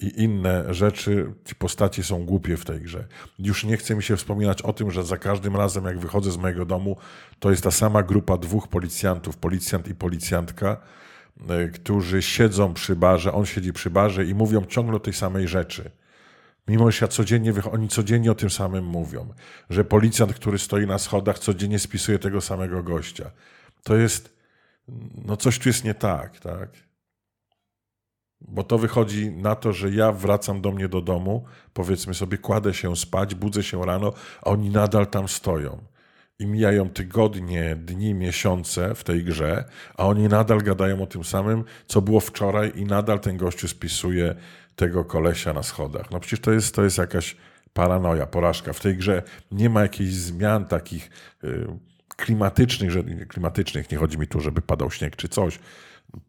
i 0.00 0.22
inne 0.22 0.74
rzeczy, 0.74 1.32
ci 1.44 1.54
postaci 1.54 2.02
są 2.02 2.24
głupie 2.24 2.56
w 2.56 2.64
tej 2.64 2.80
grze. 2.80 3.06
Już 3.38 3.64
nie 3.64 3.76
chce 3.76 3.94
mi 3.94 4.02
się 4.02 4.16
wspominać 4.16 4.62
o 4.62 4.72
tym, 4.72 4.90
że 4.90 5.04
za 5.04 5.16
każdym 5.16 5.56
razem, 5.56 5.84
jak 5.84 5.98
wychodzę 5.98 6.30
z 6.30 6.36
mojego 6.36 6.64
domu, 6.64 6.96
to 7.38 7.50
jest 7.50 7.62
ta 7.62 7.70
sama 7.70 8.02
grupa 8.02 8.36
dwóch 8.36 8.68
policjantów, 8.68 9.36
policjant 9.36 9.88
i 9.88 9.94
policjantka, 9.94 10.76
e, 11.48 11.68
którzy 11.68 12.22
siedzą 12.22 12.74
przy 12.74 12.96
barze, 12.96 13.32
on 13.32 13.46
siedzi 13.46 13.72
przy 13.72 13.90
barze 13.90 14.24
i 14.24 14.34
mówią 14.34 14.64
ciągle 14.64 14.96
o 14.96 15.00
tej 15.00 15.12
samej 15.12 15.48
rzeczy. 15.48 15.90
Mimo, 16.68 16.90
że 16.90 16.98
ja 17.00 17.08
codziennie, 17.08 17.52
oni 17.72 17.88
codziennie 17.88 18.32
o 18.32 18.34
tym 18.34 18.50
samym 18.50 18.84
mówią, 18.84 19.34
że 19.70 19.84
policjant, 19.84 20.34
który 20.34 20.58
stoi 20.58 20.86
na 20.86 20.98
schodach, 20.98 21.38
codziennie 21.38 21.78
spisuje 21.78 22.18
tego 22.18 22.40
samego 22.40 22.82
gościa. 22.82 23.30
To 23.82 23.96
jest, 23.96 24.36
no 25.24 25.36
coś 25.36 25.58
tu 25.58 25.68
jest 25.68 25.84
nie 25.84 25.94
tak, 25.94 26.40
tak? 26.40 26.89
Bo 28.40 28.62
to 28.62 28.78
wychodzi 28.78 29.30
na 29.30 29.54
to, 29.54 29.72
że 29.72 29.90
ja 29.90 30.12
wracam 30.12 30.60
do 30.60 30.72
mnie 30.72 30.88
do 30.88 31.00
domu, 31.00 31.44
powiedzmy 31.72 32.14
sobie, 32.14 32.38
kładę 32.38 32.74
się 32.74 32.96
spać, 32.96 33.34
budzę 33.34 33.62
się 33.62 33.86
rano, 33.86 34.12
a 34.42 34.44
oni 34.44 34.70
nadal 34.70 35.06
tam 35.06 35.28
stoją. 35.28 35.78
I 36.38 36.46
mijają 36.46 36.90
tygodnie, 36.90 37.76
dni, 37.76 38.14
miesiące 38.14 38.94
w 38.94 39.04
tej 39.04 39.24
grze, 39.24 39.64
a 39.94 40.06
oni 40.06 40.28
nadal 40.28 40.58
gadają 40.58 41.02
o 41.02 41.06
tym 41.06 41.24
samym, 41.24 41.64
co 41.86 42.02
było 42.02 42.20
wczoraj, 42.20 42.72
i 42.76 42.84
nadal 42.84 43.20
ten 43.20 43.36
gościu 43.36 43.68
spisuje 43.68 44.34
tego 44.76 45.04
kolesia 45.04 45.52
na 45.52 45.62
schodach. 45.62 46.10
No 46.10 46.20
przecież 46.20 46.40
to 46.40 46.52
jest, 46.52 46.74
to 46.74 46.84
jest 46.84 46.98
jakaś 46.98 47.36
paranoja, 47.72 48.26
porażka. 48.26 48.72
W 48.72 48.80
tej 48.80 48.96
grze 48.96 49.22
nie 49.52 49.70
ma 49.70 49.82
jakichś 49.82 50.10
zmian 50.10 50.64
takich 50.64 51.10
y, 51.44 51.66
klimatycznych, 52.16 52.90
że, 52.90 53.02
klimatycznych, 53.28 53.90
nie 53.90 53.98
chodzi 53.98 54.18
mi 54.18 54.26
tu, 54.26 54.40
żeby 54.40 54.62
padał 54.62 54.90
śnieg 54.90 55.16
czy 55.16 55.28
coś. 55.28 55.58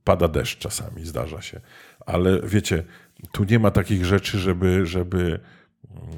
Pada 0.03 0.27
deszcz 0.27 0.57
czasami, 0.57 1.05
zdarza 1.05 1.41
się 1.41 1.61
ale 2.05 2.41
wiecie, 2.41 2.83
tu 3.31 3.43
nie 3.43 3.59
ma 3.59 3.71
takich 3.71 4.05
rzeczy, 4.05 4.39
żeby, 4.39 4.85
żeby 4.85 5.39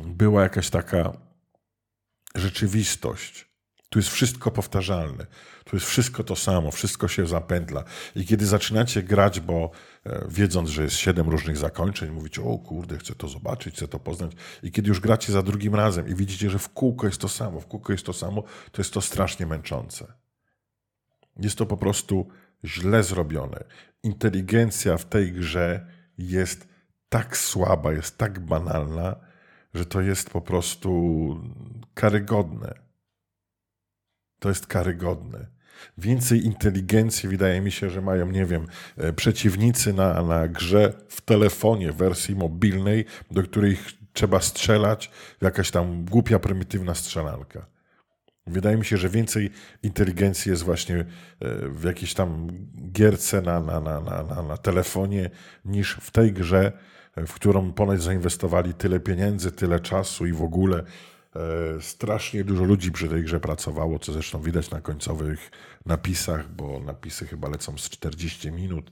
była 0.06 0.44
jakaś 0.44 0.70
taka 0.70 1.14
rzeczywistość. 2.36 3.54
Tu 3.90 4.00
jest 4.00 4.10
wszystko 4.10 4.52
powtarzalne. 4.52 5.26
Tu 5.64 5.76
jest 5.76 5.86
wszystko 5.86 6.24
to 6.24 6.36
samo, 6.36 6.72
wszystko 6.72 7.08
się 7.08 7.28
zapętla. 7.28 7.84
I 8.16 8.26
kiedy 8.26 8.46
zaczynacie 8.46 9.04
grać, 9.04 9.40
bo 9.40 9.72
e, 10.06 10.26
wiedząc, 10.30 10.70
że 10.70 10.84
jest 10.84 10.96
siedem 10.96 11.30
różnych 11.30 11.58
zakończeń, 11.58 12.10
mówicie, 12.10 12.44
o 12.44 12.58
kurde, 12.58 12.98
chcę 12.98 13.16
to 13.16 13.28
zobaczyć, 13.28 13.76
chcę 13.76 13.88
to 13.88 14.00
poznać. 14.00 14.32
I 14.64 14.72
kiedy 14.72 14.90
już 14.90 15.00
gracie 15.00 15.34
za 15.34 15.44
drugim 15.44 15.76
razem 15.76 16.08
i 16.08 16.16
widzicie, 16.16 16.50
że 16.50 16.60
w 16.60 16.70
kółko 16.70 17.08
jest 17.08 17.22
to 17.22 17.30
samo, 17.30 17.60
w 17.60 17.68
kółko 17.68 17.92
jest 17.92 18.06
to 18.06 18.14
samo, 18.14 18.44
to 18.72 18.82
jest 18.82 18.94
to 18.94 19.02
strasznie 19.02 19.46
męczące. 19.46 20.14
Jest 21.38 21.58
to 21.58 21.66
po 21.66 21.78
prostu 21.78 22.28
źle 22.66 23.04
zrobione. 23.04 23.64
Inteligencja 24.04 24.98
w 24.98 25.06
tej 25.06 25.32
grze 25.32 25.88
jest 26.18 26.68
tak 27.10 27.38
słaba, 27.38 27.94
jest 27.94 28.18
tak 28.18 28.40
banalna, 28.40 29.16
że 29.74 29.86
to 29.86 30.02
jest 30.02 30.30
po 30.30 30.42
prostu 30.42 30.92
karygodne. 31.94 32.74
To 34.40 34.50
jest 34.50 34.68
karygodne. 34.68 35.48
Więcej 35.98 36.46
inteligencji 36.46 37.30
wydaje 37.30 37.62
mi 37.62 37.72
się, 37.72 37.90
że 37.90 38.02
mają, 38.02 38.32
nie 38.32 38.46
wiem, 38.46 38.68
e, 38.98 39.14
przeciwnicy 39.14 39.94
na, 39.94 40.24
na 40.24 40.48
grze 40.48 40.94
w 41.08 41.22
telefonie 41.22 41.92
wersji 41.92 42.36
mobilnej, 42.36 43.06
do 43.32 43.44
której 43.44 43.78
trzeba 44.14 44.42
strzelać, 44.42 45.12
jakaś 45.42 45.72
tam 45.72 46.06
głupia, 46.06 46.40
prymitywna 46.40 46.96
strzelanka. 46.96 47.66
Wydaje 48.48 48.78
mi 48.78 48.86
się, 48.86 48.98
że 48.98 49.10
więcej 49.10 49.50
inteligencji 49.84 50.52
jest 50.52 50.64
właśnie 50.64 50.96
e, 50.96 51.06
w 51.70 51.84
jakiejś 51.84 52.14
tam 52.14 52.48
gierce 52.92 53.42
na, 53.42 53.60
na, 53.60 53.80
na, 53.80 54.02
na, 54.02 54.44
na 54.44 54.58
telefonie 54.58 55.30
niż 55.66 55.98
w 56.02 56.12
tej 56.12 56.34
grze, 56.34 56.72
w 57.18 57.34
którą 57.34 57.72
ponoć 57.74 58.02
zainwestowali 58.02 58.74
tyle 58.74 59.00
pieniędzy, 59.00 59.52
tyle 59.52 59.80
czasu 59.80 60.26
i 60.26 60.34
w 60.34 60.42
ogóle 60.42 60.84
e, 61.36 61.82
strasznie 61.82 62.44
dużo 62.44 62.64
ludzi 62.64 62.92
przy 62.92 63.08
tej 63.08 63.24
grze 63.24 63.40
pracowało, 63.40 64.00
co 64.00 64.14
zresztą 64.14 64.42
widać 64.42 64.72
na 64.72 64.82
końcowych 64.82 65.52
napisach, 65.86 66.52
bo 66.52 66.80
napisy 66.80 67.28
chyba 67.28 67.50
lecą 67.50 67.78
z 67.78 67.90
40 67.90 68.52
minut 68.52 68.92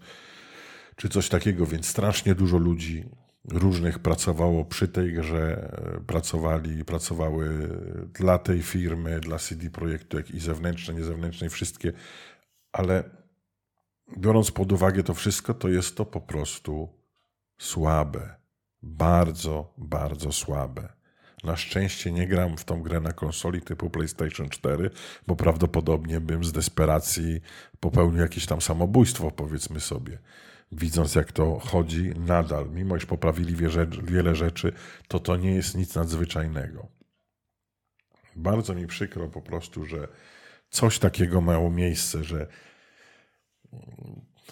czy 0.95 1.09
coś 1.09 1.29
takiego, 1.29 1.65
więc 1.65 1.87
strasznie 1.87 2.35
dużo 2.35 2.57
ludzi 2.57 3.05
różnych 3.49 3.99
pracowało 3.99 4.65
przy 4.65 4.87
tej 4.87 5.13
grze, 5.13 5.71
pracowali, 6.07 6.85
pracowały 6.85 7.69
dla 8.13 8.37
tej 8.37 8.61
firmy, 8.61 9.19
dla 9.19 9.37
CD 9.37 9.69
Projektu, 9.69 10.17
jak 10.17 10.31
i 10.31 10.39
zewnętrzne, 10.39 10.93
niezewnętrzne, 10.93 11.49
wszystkie, 11.49 11.93
ale 12.71 13.03
biorąc 14.17 14.51
pod 14.51 14.71
uwagę 14.71 15.03
to 15.03 15.13
wszystko, 15.13 15.53
to 15.53 15.69
jest 15.69 15.97
to 15.97 16.05
po 16.05 16.21
prostu 16.21 16.89
słabe. 17.61 18.35
Bardzo, 18.83 19.73
bardzo 19.77 20.31
słabe. 20.31 20.93
Na 21.43 21.55
szczęście 21.55 22.11
nie 22.11 22.27
gram 22.27 22.57
w 22.57 22.65
tą 22.65 22.81
grę 22.81 22.99
na 22.99 23.13
konsoli 23.13 23.61
typu 23.61 23.89
PlayStation 23.89 24.49
4, 24.49 24.89
bo 25.27 25.35
prawdopodobnie 25.35 26.19
bym 26.19 26.43
z 26.43 26.51
desperacji 26.51 27.41
popełnił 27.79 28.21
jakieś 28.21 28.45
tam 28.45 28.61
samobójstwo, 28.61 29.31
powiedzmy 29.31 29.79
sobie. 29.79 30.17
Widząc 30.71 31.15
jak 31.15 31.31
to 31.31 31.59
chodzi 31.59 32.13
nadal, 32.15 32.69
mimo 32.69 32.97
iż 32.97 33.05
poprawili 33.05 33.55
wiele 34.03 34.35
rzeczy, 34.35 34.73
to 35.07 35.19
to 35.19 35.37
nie 35.37 35.55
jest 35.55 35.77
nic 35.77 35.95
nadzwyczajnego. 35.95 36.87
Bardzo 38.35 38.73
mi 38.73 38.87
przykro 38.87 39.27
po 39.27 39.41
prostu, 39.41 39.85
że 39.85 40.07
coś 40.69 40.99
takiego 40.99 41.41
miało 41.41 41.71
miejsce, 41.71 42.23
że 42.23 42.47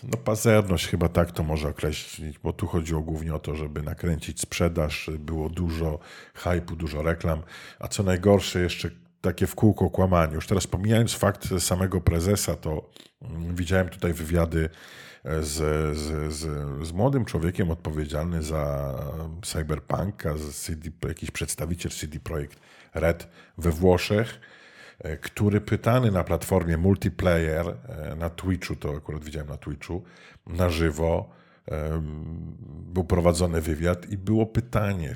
no 0.03 0.17
pazerność 0.17 0.87
chyba 0.87 1.09
tak 1.09 1.31
to 1.31 1.43
może 1.43 1.69
określić, 1.69 2.39
bo 2.39 2.53
tu 2.53 2.67
chodziło 2.67 3.01
głównie 3.01 3.35
o 3.35 3.39
to, 3.39 3.55
żeby 3.55 3.83
nakręcić 3.83 4.41
sprzedaż, 4.41 5.09
było 5.19 5.49
dużo 5.49 5.99
hypu, 6.35 6.75
dużo 6.75 7.01
reklam, 7.01 7.43
a 7.79 7.87
co 7.87 8.03
najgorsze 8.03 8.59
jeszcze 8.59 8.89
takie 9.21 9.47
w 9.47 9.55
kółko 9.55 9.89
kłamanie. 9.89 10.35
Już 10.35 10.47
teraz 10.47 10.67
pomijając 10.67 11.13
fakt 11.13 11.59
samego 11.59 12.01
prezesa, 12.01 12.55
to 12.55 12.89
widziałem 13.53 13.89
tutaj 13.89 14.13
wywiady 14.13 14.69
z, 15.23 15.53
z, 15.97 16.33
z, 16.33 16.47
z 16.87 16.91
młodym 16.91 17.25
człowiekiem 17.25 17.71
odpowiedzialny 17.71 18.43
za 18.43 18.95
cyberpunka, 19.41 20.37
z 20.37 20.55
CD, 20.55 20.89
jakiś 21.07 21.31
przedstawiciel 21.31 21.91
CD 21.91 22.19
Projekt 22.19 22.59
Red 22.93 23.27
we 23.57 23.71
Włoszech, 23.71 24.39
E, 24.99 25.17
który 25.17 25.61
pytany 25.61 26.11
na 26.11 26.23
platformie 26.23 26.77
multiplayer 26.77 27.67
e, 27.67 28.15
na 28.15 28.29
Twitchu, 28.29 28.75
to 28.75 28.95
akurat 28.97 29.23
widziałem 29.23 29.49
na 29.49 29.57
Twitchu, 29.57 30.03
na 30.47 30.69
żywo, 30.69 31.29
był 32.69 33.03
prowadzony 33.03 33.61
wywiad 33.61 34.09
i 34.09 34.17
było 34.17 34.45
pytanie, 34.45 35.15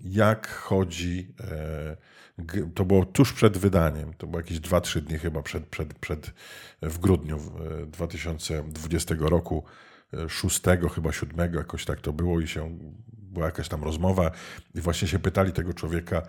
jak 0.00 0.48
chodzi, 0.48 1.34
e, 1.40 1.96
to 2.74 2.84
było 2.84 3.04
tuż 3.04 3.32
przed 3.32 3.58
wydaniem, 3.58 4.14
to 4.14 4.26
było 4.26 4.40
jakieś 4.40 4.58
2-3 4.60 5.00
dni 5.00 5.18
chyba 5.18 5.42
przed, 5.42 5.66
przed, 5.66 5.94
przed, 5.94 6.34
w 6.82 6.98
grudniu 6.98 7.38
2020 7.86 9.14
roku, 9.18 9.64
6 10.28 10.62
chyba 10.94 11.12
7 11.12 11.54
jakoś 11.54 11.84
tak 11.84 12.00
to 12.00 12.12
było 12.12 12.40
i 12.40 12.48
się 12.48 12.78
była 13.36 13.46
jakaś 13.46 13.68
tam 13.68 13.84
rozmowa 13.84 14.30
i 14.74 14.80
właśnie 14.80 15.08
się 15.08 15.18
pytali 15.18 15.52
tego 15.52 15.74
człowieka, 15.74 16.22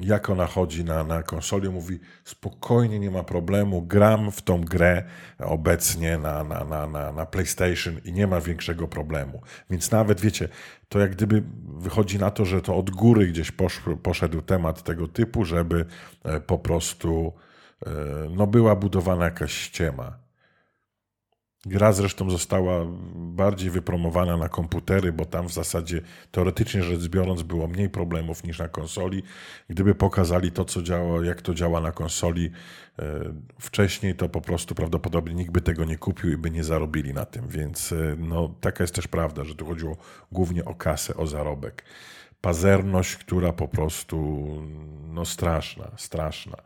jak 0.00 0.30
ona 0.30 0.46
chodzi 0.46 0.84
na, 0.84 1.04
na 1.04 1.22
konsoli. 1.22 1.68
Mówi, 1.68 1.98
spokojnie, 2.24 2.98
nie 2.98 3.10
ma 3.10 3.22
problemu, 3.22 3.82
gram 3.82 4.30
w 4.30 4.42
tą 4.42 4.60
grę 4.60 5.04
obecnie 5.38 6.18
na, 6.18 6.44
na, 6.44 6.64
na, 6.64 6.86
na, 6.86 7.12
na 7.12 7.26
PlayStation 7.26 7.94
i 8.04 8.12
nie 8.12 8.26
ma 8.26 8.40
większego 8.40 8.88
problemu. 8.88 9.42
Więc 9.70 9.90
nawet, 9.90 10.20
wiecie, 10.20 10.48
to 10.88 10.98
jak 10.98 11.10
gdyby 11.10 11.42
wychodzi 11.78 12.18
na 12.18 12.30
to, 12.30 12.44
że 12.44 12.62
to 12.62 12.76
od 12.76 12.90
góry 12.90 13.26
gdzieś 13.26 13.52
poszedł 14.02 14.42
temat 14.42 14.82
tego 14.82 15.08
typu, 15.08 15.44
żeby 15.44 15.86
e, 16.24 16.40
po 16.40 16.58
prostu 16.58 17.32
e, 17.86 17.90
no, 18.30 18.46
była 18.46 18.76
budowana 18.76 19.24
jakaś 19.24 19.52
ściema. 19.52 20.25
Gra 21.66 21.92
zresztą 21.92 22.30
została 22.30 22.86
bardziej 23.14 23.70
wypromowana 23.70 24.36
na 24.36 24.48
komputery, 24.48 25.12
bo 25.12 25.24
tam 25.24 25.48
w 25.48 25.52
zasadzie 25.52 26.00
teoretycznie 26.30 26.82
rzecz 26.82 27.08
biorąc 27.08 27.42
było 27.42 27.68
mniej 27.68 27.90
problemów 27.90 28.44
niż 28.44 28.58
na 28.58 28.68
konsoli. 28.68 29.22
Gdyby 29.68 29.94
pokazali 29.94 30.52
to, 30.52 30.64
co 30.64 30.82
działa, 30.82 31.24
jak 31.24 31.42
to 31.42 31.54
działa 31.54 31.80
na 31.80 31.92
konsoli 31.92 32.50
e, 32.98 33.02
wcześniej, 33.58 34.14
to 34.14 34.28
po 34.28 34.40
prostu 34.40 34.74
prawdopodobnie 34.74 35.34
nikt 35.34 35.50
by 35.50 35.60
tego 35.60 35.84
nie 35.84 35.98
kupił 35.98 36.32
i 36.32 36.36
by 36.36 36.50
nie 36.50 36.64
zarobili 36.64 37.14
na 37.14 37.24
tym. 37.24 37.48
Więc 37.48 37.92
e, 37.92 38.16
no, 38.18 38.54
taka 38.60 38.84
jest 38.84 38.94
też 38.94 39.08
prawda, 39.08 39.44
że 39.44 39.54
tu 39.54 39.66
chodziło 39.66 39.96
głównie 40.32 40.64
o 40.64 40.74
kasę, 40.74 41.16
o 41.16 41.26
zarobek. 41.26 41.84
Pazerność, 42.40 43.16
która 43.16 43.52
po 43.52 43.68
prostu 43.68 44.46
no 45.08 45.24
straszna, 45.24 45.90
straszna. 45.96 46.56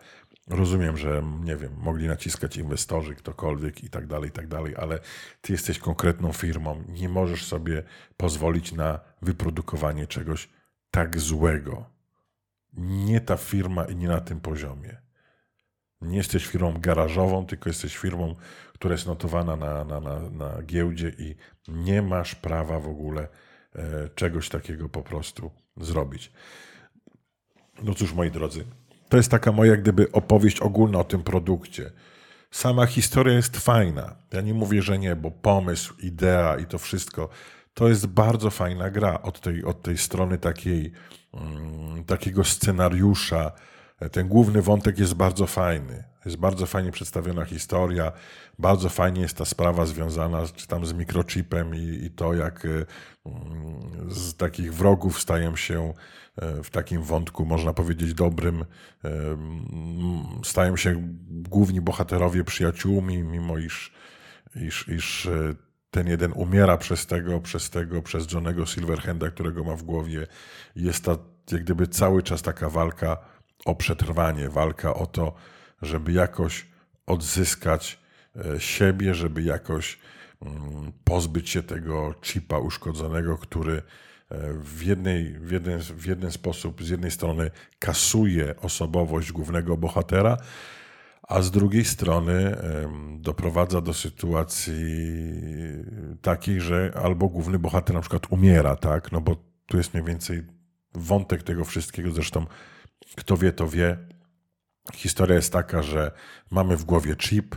Rozumiem, 0.50 0.96
że 0.96 1.22
nie 1.44 1.56
wiem, 1.56 1.72
mogli 1.78 2.06
naciskać 2.06 2.56
inwestorzy, 2.56 3.14
ktokolwiek 3.14 3.84
i 3.84 3.90
tak 3.90 4.06
dalej, 4.06 4.28
i 4.28 4.32
tak 4.32 4.48
dalej, 4.48 4.74
ale 4.76 4.98
ty 5.40 5.52
jesteś 5.52 5.78
konkretną 5.78 6.32
firmą, 6.32 6.84
nie 6.88 7.08
możesz 7.08 7.46
sobie 7.46 7.82
pozwolić 8.16 8.72
na 8.72 9.00
wyprodukowanie 9.22 10.06
czegoś 10.06 10.48
tak 10.90 11.20
złego. 11.20 11.84
Nie 12.72 13.20
ta 13.20 13.36
firma 13.36 13.84
i 13.84 13.96
nie 13.96 14.08
na 14.08 14.20
tym 14.20 14.40
poziomie. 14.40 14.96
Nie 16.00 16.16
jesteś 16.16 16.46
firmą 16.46 16.74
garażową, 16.80 17.46
tylko 17.46 17.70
jesteś 17.70 17.96
firmą, 17.96 18.34
która 18.74 18.92
jest 18.92 19.06
notowana 19.06 19.56
na, 19.56 19.84
na, 19.84 20.00
na, 20.00 20.30
na 20.30 20.62
giełdzie 20.62 21.12
i 21.18 21.36
nie 21.68 22.02
masz 22.02 22.34
prawa 22.34 22.80
w 22.80 22.88
ogóle 22.88 23.28
e, 23.74 24.08
czegoś 24.14 24.48
takiego 24.48 24.88
po 24.88 25.02
prostu 25.02 25.50
zrobić. 25.76 26.32
No 27.82 27.94
cóż, 27.94 28.12
moi 28.14 28.30
drodzy, 28.30 28.64
to 29.10 29.16
jest 29.16 29.30
taka 29.30 29.52
moja 29.52 29.76
gdyby 29.76 30.12
opowieść 30.12 30.60
ogólna 30.60 30.98
o 30.98 31.04
tym 31.04 31.22
produkcie. 31.22 31.90
Sama 32.50 32.86
historia 32.86 33.34
jest 33.34 33.56
fajna. 33.56 34.16
Ja 34.32 34.40
nie 34.40 34.54
mówię, 34.54 34.82
że 34.82 34.98
nie, 34.98 35.16
bo 35.16 35.30
pomysł, 35.30 35.94
idea 36.02 36.56
i 36.56 36.66
to 36.66 36.78
wszystko 36.78 37.28
to 37.74 37.88
jest 37.88 38.06
bardzo 38.06 38.50
fajna 38.50 38.90
gra 38.90 39.22
od 39.22 39.40
tej, 39.40 39.64
od 39.64 39.82
tej 39.82 39.98
strony 39.98 40.38
takiej, 40.38 40.92
um, 41.32 42.04
takiego 42.04 42.44
scenariusza. 42.44 43.52
Ten 44.12 44.28
główny 44.28 44.62
wątek 44.62 44.98
jest 44.98 45.14
bardzo 45.14 45.46
fajny. 45.46 46.04
Jest 46.24 46.36
bardzo 46.36 46.66
fajnie 46.66 46.92
przedstawiona 46.92 47.44
historia, 47.44 48.12
bardzo 48.58 48.88
fajnie 48.88 49.20
jest 49.20 49.36
ta 49.36 49.44
sprawa 49.44 49.86
związana 49.86 50.46
czy 50.56 50.66
tam 50.66 50.86
z 50.86 50.92
mikrochipem 50.92 51.74
i, 51.74 52.04
i 52.04 52.10
to, 52.10 52.34
jak 52.34 52.66
um, 53.24 53.40
z 54.08 54.36
takich 54.36 54.74
wrogów 54.74 55.20
stają 55.20 55.56
się 55.56 55.92
E, 56.36 56.62
w 56.62 56.70
takim 56.70 57.02
wątku, 57.02 57.46
można 57.46 57.72
powiedzieć, 57.72 58.14
dobrym, 58.14 58.64
e, 59.04 59.08
stają 60.44 60.76
się 60.76 60.94
główni 61.28 61.80
bohaterowie 61.80 62.44
przyjaciółmi, 62.44 63.22
mimo 63.22 63.58
iż, 63.58 63.92
iż, 64.56 64.88
iż 64.88 65.26
e, 65.26 65.54
ten 65.90 66.08
jeden 66.08 66.32
umiera 66.34 66.76
przez 66.76 67.06
tego, 67.06 67.40
przez 67.40 67.70
tego, 67.70 68.02
przez 68.02 68.32
Johnego 68.32 68.66
Silverhanda, 68.66 69.30
którego 69.30 69.64
ma 69.64 69.76
w 69.76 69.82
głowie. 69.82 70.26
Jest 70.76 71.04
ta, 71.04 71.16
jak 71.52 71.62
gdyby 71.62 71.86
cały 71.86 72.22
czas 72.22 72.42
taka 72.42 72.68
walka 72.68 73.16
o 73.64 73.74
przetrwanie, 73.74 74.48
walka 74.48 74.94
o 74.94 75.06
to, 75.06 75.34
żeby 75.82 76.12
jakoś 76.12 76.66
odzyskać 77.06 78.00
siebie, 78.58 79.14
żeby 79.14 79.42
jakoś 79.42 79.98
mm, 80.42 80.92
pozbyć 81.04 81.50
się 81.50 81.62
tego 81.62 82.14
chipa 82.22 82.58
uszkodzonego, 82.58 83.38
który 83.38 83.82
w, 84.54 84.82
jednej, 84.82 85.38
w, 85.38 85.50
jeden, 85.50 85.80
w 85.80 86.06
jeden 86.06 86.32
sposób, 86.32 86.82
z 86.82 86.88
jednej 86.88 87.10
strony 87.10 87.50
kasuje 87.78 88.56
osobowość 88.56 89.32
głównego 89.32 89.76
bohatera, 89.76 90.36
a 91.22 91.42
z 91.42 91.50
drugiej 91.50 91.84
strony 91.84 92.56
doprowadza 93.18 93.80
do 93.80 93.94
sytuacji 93.94 94.74
takiej, 96.22 96.60
że 96.60 96.92
albo 97.02 97.28
główny 97.28 97.58
bohater 97.58 97.94
na 97.94 98.00
przykład 98.00 98.26
umiera, 98.30 98.76
tak? 98.76 99.12
No 99.12 99.20
bo 99.20 99.36
tu 99.66 99.76
jest 99.76 99.94
mniej 99.94 100.06
więcej 100.06 100.42
wątek 100.94 101.42
tego 101.42 101.64
wszystkiego, 101.64 102.10
zresztą 102.10 102.46
kto 103.16 103.36
wie, 103.36 103.52
to 103.52 103.68
wie. 103.68 103.96
Historia 104.94 105.36
jest 105.36 105.52
taka, 105.52 105.82
że 105.82 106.12
mamy 106.50 106.76
w 106.76 106.84
głowie 106.84 107.16
chip 107.16 107.56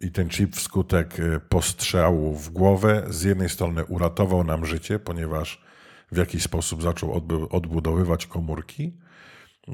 i 0.00 0.10
ten 0.10 0.28
chip 0.28 0.56
wskutek 0.56 1.20
e, 1.20 1.40
postrzału 1.40 2.34
w 2.36 2.50
głowę 2.50 3.06
z 3.08 3.22
jednej 3.22 3.48
strony 3.48 3.84
uratował 3.84 4.44
nam 4.44 4.66
życie, 4.66 4.98
ponieważ 4.98 5.62
w 6.12 6.16
jakiś 6.16 6.42
sposób 6.42 6.82
zaczął 6.82 7.22
odbudowywać 7.50 8.26
komórki. 8.26 8.92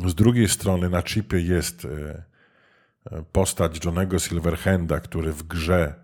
Z 0.06 0.14
drugiej 0.14 0.48
strony 0.48 0.90
na 0.90 1.02
chipie 1.02 1.40
jest 1.40 1.84
e, 1.84 1.88
e, 3.10 3.22
postać 3.32 3.84
Johnego 3.84 4.18
Silverhanda, 4.18 5.00
który 5.00 5.32
w 5.32 5.42
grze 5.42 5.94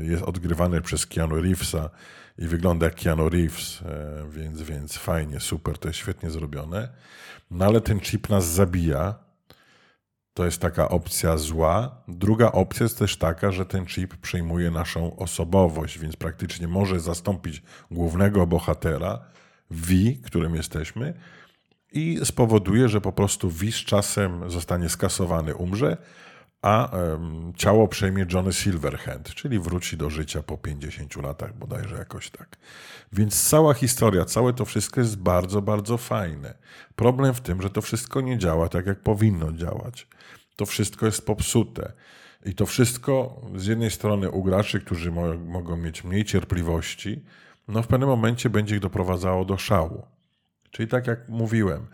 jest 0.00 0.22
odgrywany 0.22 0.80
przez 0.80 1.06
Keanu 1.06 1.40
Reevesa 1.40 1.90
i 2.38 2.46
wygląda 2.46 2.86
jak 2.86 2.94
Keanu 2.94 3.28
Reeves, 3.28 3.82
więc, 4.28 4.62
więc 4.62 4.96
fajnie, 4.96 5.40
super, 5.40 5.78
to 5.78 5.88
jest 5.88 5.98
świetnie 5.98 6.30
zrobione. 6.30 6.88
No 7.50 7.64
ale 7.64 7.80
ten 7.80 8.00
chip 8.00 8.28
nas 8.28 8.46
zabija. 8.46 9.23
To 10.34 10.44
jest 10.44 10.60
taka 10.60 10.88
opcja 10.88 11.36
zła. 11.36 12.02
Druga 12.08 12.52
opcja 12.52 12.84
jest 12.84 12.98
też 12.98 13.16
taka, 13.16 13.52
że 13.52 13.66
ten 13.66 13.86
chip 13.86 14.16
przejmuje 14.16 14.70
naszą 14.70 15.16
osobowość, 15.16 15.98
więc 15.98 16.16
praktycznie 16.16 16.68
może 16.68 17.00
zastąpić 17.00 17.62
głównego 17.90 18.46
bohatera 18.46 19.18
V, 19.70 19.94
którym 20.24 20.54
jesteśmy, 20.54 21.14
i 21.92 22.20
spowoduje, 22.24 22.88
że 22.88 23.00
po 23.00 23.12
prostu 23.12 23.50
V 23.50 23.72
z 23.72 23.74
czasem 23.74 24.50
zostanie 24.50 24.88
skasowany, 24.88 25.54
umrze, 25.54 25.96
a 26.64 26.90
ciało 27.56 27.88
przejmie 27.88 28.26
Johnny 28.32 28.52
Silverhand, 28.52 29.34
czyli 29.34 29.58
wróci 29.58 29.96
do 29.96 30.10
życia 30.10 30.42
po 30.42 30.58
50 30.58 31.16
latach, 31.16 31.58
bodajże 31.58 31.96
jakoś 31.96 32.30
tak. 32.30 32.56
Więc 33.12 33.48
cała 33.48 33.74
historia, 33.74 34.24
całe 34.24 34.52
to 34.52 34.64
wszystko 34.64 35.00
jest 35.00 35.16
bardzo, 35.16 35.62
bardzo 35.62 35.98
fajne. 35.98 36.54
Problem 36.96 37.34
w 37.34 37.40
tym, 37.40 37.62
że 37.62 37.70
to 37.70 37.82
wszystko 37.82 38.20
nie 38.20 38.38
działa 38.38 38.68
tak, 38.68 38.86
jak 38.86 39.00
powinno 39.00 39.52
działać. 39.52 40.06
To 40.56 40.66
wszystko 40.66 41.06
jest 41.06 41.26
popsute. 41.26 41.92
I 42.44 42.54
to 42.54 42.66
wszystko 42.66 43.40
z 43.56 43.66
jednej 43.66 43.90
strony 43.90 44.30
u 44.30 44.42
graczy, 44.42 44.80
którzy 44.80 45.12
mo 45.12 45.34
mogą 45.34 45.76
mieć 45.76 46.04
mniej 46.04 46.24
cierpliwości, 46.24 47.24
no 47.68 47.82
w 47.82 47.86
pewnym 47.86 48.08
momencie 48.08 48.50
będzie 48.50 48.74
ich 48.74 48.80
doprowadzało 48.80 49.44
do 49.44 49.58
szału. 49.58 50.06
Czyli 50.70 50.88
tak 50.88 51.06
jak 51.06 51.28
mówiłem, 51.28 51.86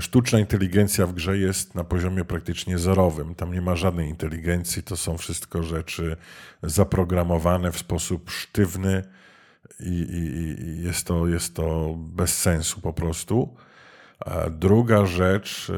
Sztuczna 0.00 0.38
inteligencja 0.38 1.06
w 1.06 1.12
grze 1.12 1.38
jest 1.38 1.74
na 1.74 1.84
poziomie 1.84 2.24
praktycznie 2.24 2.78
zerowym. 2.78 3.34
Tam 3.34 3.54
nie 3.54 3.60
ma 3.60 3.76
żadnej 3.76 4.08
inteligencji, 4.08 4.82
to 4.82 4.96
są 4.96 5.18
wszystko 5.18 5.62
rzeczy 5.62 6.16
zaprogramowane 6.62 7.72
w 7.72 7.78
sposób 7.78 8.30
sztywny 8.30 9.02
i, 9.80 9.92
i, 9.92 10.62
i 10.64 10.82
jest, 10.82 11.06
to, 11.06 11.26
jest 11.26 11.54
to 11.54 11.94
bez 11.98 12.38
sensu 12.38 12.80
po 12.80 12.92
prostu. 12.92 13.56
A 14.20 14.50
druga 14.50 15.06
rzecz, 15.06 15.72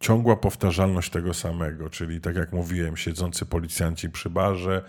ciągła 0.00 0.36
powtarzalność 0.36 1.10
tego 1.10 1.34
samego, 1.34 1.90
czyli 1.90 2.20
tak 2.20 2.36
jak 2.36 2.52
mówiłem, 2.52 2.96
siedzący 2.96 3.46
policjanci 3.46 4.10
przy 4.10 4.30
barze, 4.30 4.84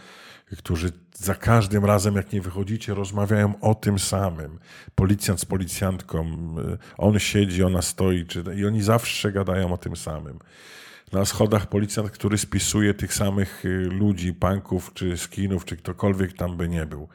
którzy 0.57 0.91
za 1.13 1.35
każdym 1.35 1.85
razem, 1.85 2.15
jak 2.15 2.33
nie 2.33 2.41
wychodzicie, 2.41 2.93
rozmawiają 2.93 3.59
o 3.61 3.75
tym 3.75 3.99
samym. 3.99 4.59
Policjant 4.95 5.39
z 5.39 5.45
policjantką, 5.45 6.25
y, 6.59 6.77
on 6.97 7.19
siedzi, 7.19 7.63
ona 7.63 7.81
stoi, 7.81 8.25
czy, 8.25 8.43
i 8.55 8.65
oni 8.65 8.81
zawsze 8.81 9.31
gadają 9.31 9.73
o 9.73 9.77
tym 9.77 9.95
samym. 9.95 10.39
Na 11.11 11.25
schodach 11.25 11.67
policjant, 11.67 12.11
który 12.11 12.37
spisuje 12.37 12.93
tych 12.93 13.13
samych 13.13 13.65
y, 13.65 13.69
ludzi, 13.69 14.33
punków, 14.33 14.91
czy 14.93 15.17
skinów, 15.17 15.65
czy 15.65 15.77
ktokolwiek 15.77 16.33
tam 16.33 16.57
by 16.57 16.69
nie 16.69 16.85
był. 16.85 17.07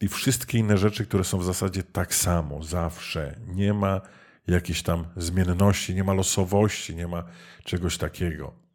I 0.00 0.08
wszystkie 0.08 0.58
inne 0.58 0.78
rzeczy, 0.78 1.06
które 1.06 1.24
są 1.24 1.38
w 1.38 1.44
zasadzie 1.44 1.82
tak 1.82 2.14
samo, 2.14 2.62
zawsze. 2.62 3.36
Nie 3.46 3.74
ma 3.74 4.00
jakiejś 4.46 4.82
tam 4.82 5.04
zmienności, 5.16 5.94
nie 5.94 6.04
ma 6.04 6.12
losowości, 6.14 6.96
nie 6.96 7.08
ma 7.08 7.24
czegoś 7.64 7.98
takiego. 7.98 8.69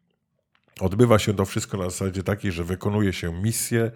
Odbywa 0.80 1.18
się 1.18 1.34
to 1.34 1.44
wszystko 1.44 1.76
na 1.76 1.84
zasadzie 1.84 2.22
takiej, 2.22 2.52
że 2.52 2.64
wykonuje 2.64 3.12
się 3.12 3.32
misję 3.32 3.90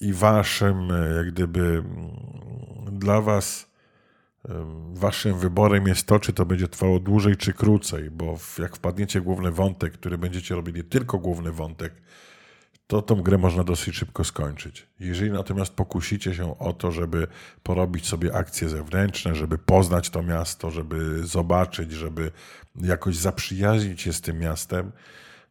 i 0.00 0.12
waszym, 0.12 0.88
jak 1.16 1.30
gdyby 1.30 1.60
mm, 1.60 2.98
dla 2.98 3.20
was 3.20 3.72
waszym 4.94 5.38
wyborem 5.38 5.86
jest 5.86 6.06
to, 6.06 6.18
czy 6.18 6.32
to 6.32 6.46
będzie 6.46 6.68
trwało 6.68 7.00
dłużej, 7.00 7.36
czy 7.36 7.52
krócej, 7.52 8.10
bo 8.10 8.38
jak 8.58 8.76
wpadniecie 8.76 9.20
w 9.20 9.24
główny 9.24 9.50
wątek, 9.50 9.92
który 9.92 10.18
będziecie 10.18 10.54
robili 10.54 10.84
tylko 10.84 11.18
główny 11.18 11.52
wątek, 11.52 11.92
to 12.86 13.02
tą 13.02 13.22
grę 13.22 13.38
można 13.38 13.64
dosyć 13.64 13.94
szybko 13.94 14.24
skończyć. 14.24 14.86
Jeżeli 15.00 15.30
natomiast 15.30 15.74
pokusicie 15.74 16.34
się 16.34 16.58
o 16.58 16.72
to, 16.72 16.92
żeby 16.92 17.26
porobić 17.62 18.08
sobie 18.08 18.36
akcje 18.36 18.68
zewnętrzne, 18.68 19.34
żeby 19.34 19.58
poznać 19.58 20.10
to 20.10 20.22
miasto, 20.22 20.70
żeby 20.70 21.26
zobaczyć, 21.26 21.92
żeby 21.92 22.30
jakoś 22.80 23.16
zaprzyjaźnić 23.16 24.02
się 24.02 24.12
z 24.12 24.20
tym 24.20 24.38
miastem, 24.38 24.92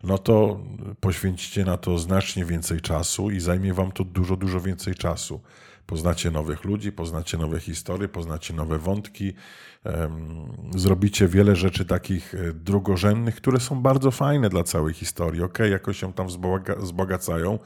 no 0.04 0.18
to 0.18 0.60
poświęcicie 1.00 1.66
na 1.66 1.78
to 1.78 1.98
znacznie 1.98 2.46
więcej 2.46 2.82
czasu 2.82 3.32
i 3.32 3.40
zajmie 3.40 3.74
wam 3.74 3.92
to 3.92 4.04
dużo, 4.04 4.36
dużo 4.36 4.62
więcej 4.62 4.96
czasu. 4.96 5.42
Poznacie 5.86 6.32
nowych 6.32 6.64
ludzi, 6.64 6.92
poznacie 6.92 7.38
nowe 7.38 7.60
historie, 7.60 8.08
poznacie 8.08 8.54
nowe 8.54 8.80
wątki, 8.80 9.34
zrobicie 10.76 11.28
wiele 11.28 11.56
rzeczy 11.56 11.86
takich 11.86 12.36
e, 12.36 12.54
drugorzędnych, 12.54 13.36
które 13.36 13.60
są 13.60 13.82
bardzo 13.82 14.12
fajne 14.12 14.50
dla 14.50 14.64
całej 14.64 14.94
historii. 14.94 15.44
Ok, 15.44 15.60
jakoś 15.60 16.00
się 16.00 16.14
tam 16.14 16.28
wzbogacają, 16.80 17.60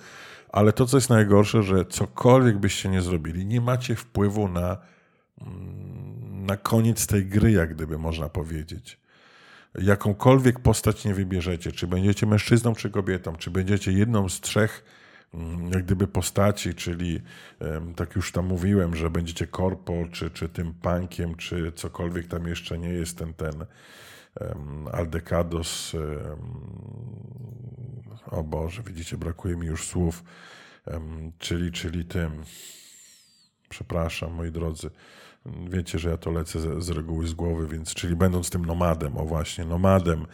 ale 0.50 0.74
to, 0.74 0.86
co 0.86 0.98
jest 0.98 1.10
najgorsze, 1.10 1.63
że 1.63 1.86
cokolwiek 1.86 2.58
byście 2.58 2.89
nie 2.89 3.02
zrobili, 3.02 3.45
nie 3.45 3.62
macie 3.62 3.95
wpływu 3.95 4.48
na, 4.48 4.78
mm, 5.41 6.45
na 6.45 6.58
koniec 6.58 7.08
tej 7.08 7.26
gry, 7.26 7.52
jak 7.52 7.76
gdyby 7.76 7.98
można 7.98 8.30
powiedzieć 8.30 9.05
jakąkolwiek 9.79 10.59
postać 10.59 11.05
nie 11.05 11.13
wybierzecie, 11.13 11.71
czy 11.71 11.88
będziecie 11.88 12.25
mężczyzną, 12.25 12.75
czy 12.75 12.89
kobietą, 12.89 13.35
czy 13.35 13.51
będziecie 13.51 13.91
jedną 13.91 14.29
z 14.29 14.41
trzech 14.41 14.83
mm, 15.33 15.71
jak 15.71 15.83
gdyby 15.83 16.07
postaci, 16.07 16.73
czyli 16.73 17.21
tak 17.95 18.15
już 18.15 18.31
tam 18.31 18.45
mówiłem, 18.45 18.95
że 18.95 19.09
będziecie 19.09 19.47
korpo, 19.47 19.93
czy, 20.11 20.29
czy 20.29 20.49
tym 20.49 20.73
punkiem, 20.73 21.35
czy 21.35 21.71
cokolwiek 21.71 22.27
tam 22.27 22.47
jeszcze 22.47 22.77
nie 22.77 22.89
jest 22.89 23.17
ten, 23.17 23.33
ten 23.33 23.65
Aldecados, 24.91 25.95
o 28.25 28.43
Boże, 28.43 28.83
widzicie, 28.83 29.17
brakuje 29.17 29.55
mi 29.55 29.67
już 29.67 29.88
słów, 29.88 30.23
czyli, 31.39 31.71
czyli 31.71 32.05
tym, 32.05 32.43
przepraszam 33.69 34.33
moi 34.33 34.51
drodzy, 34.51 34.89
Wiecie, 35.69 35.99
że 35.99 36.10
ja 36.10 36.17
to 36.17 36.31
lecę 36.31 36.60
z, 36.60 36.84
z 36.84 36.89
reguły 36.89 37.27
z 37.27 37.34
głowy, 37.34 37.67
więc 37.67 37.93
czyli 37.93 38.15
będąc 38.15 38.49
tym 38.49 38.65
nomadem, 38.65 39.17
o 39.17 39.25
właśnie, 39.25 39.65
nomadem, 39.65 40.25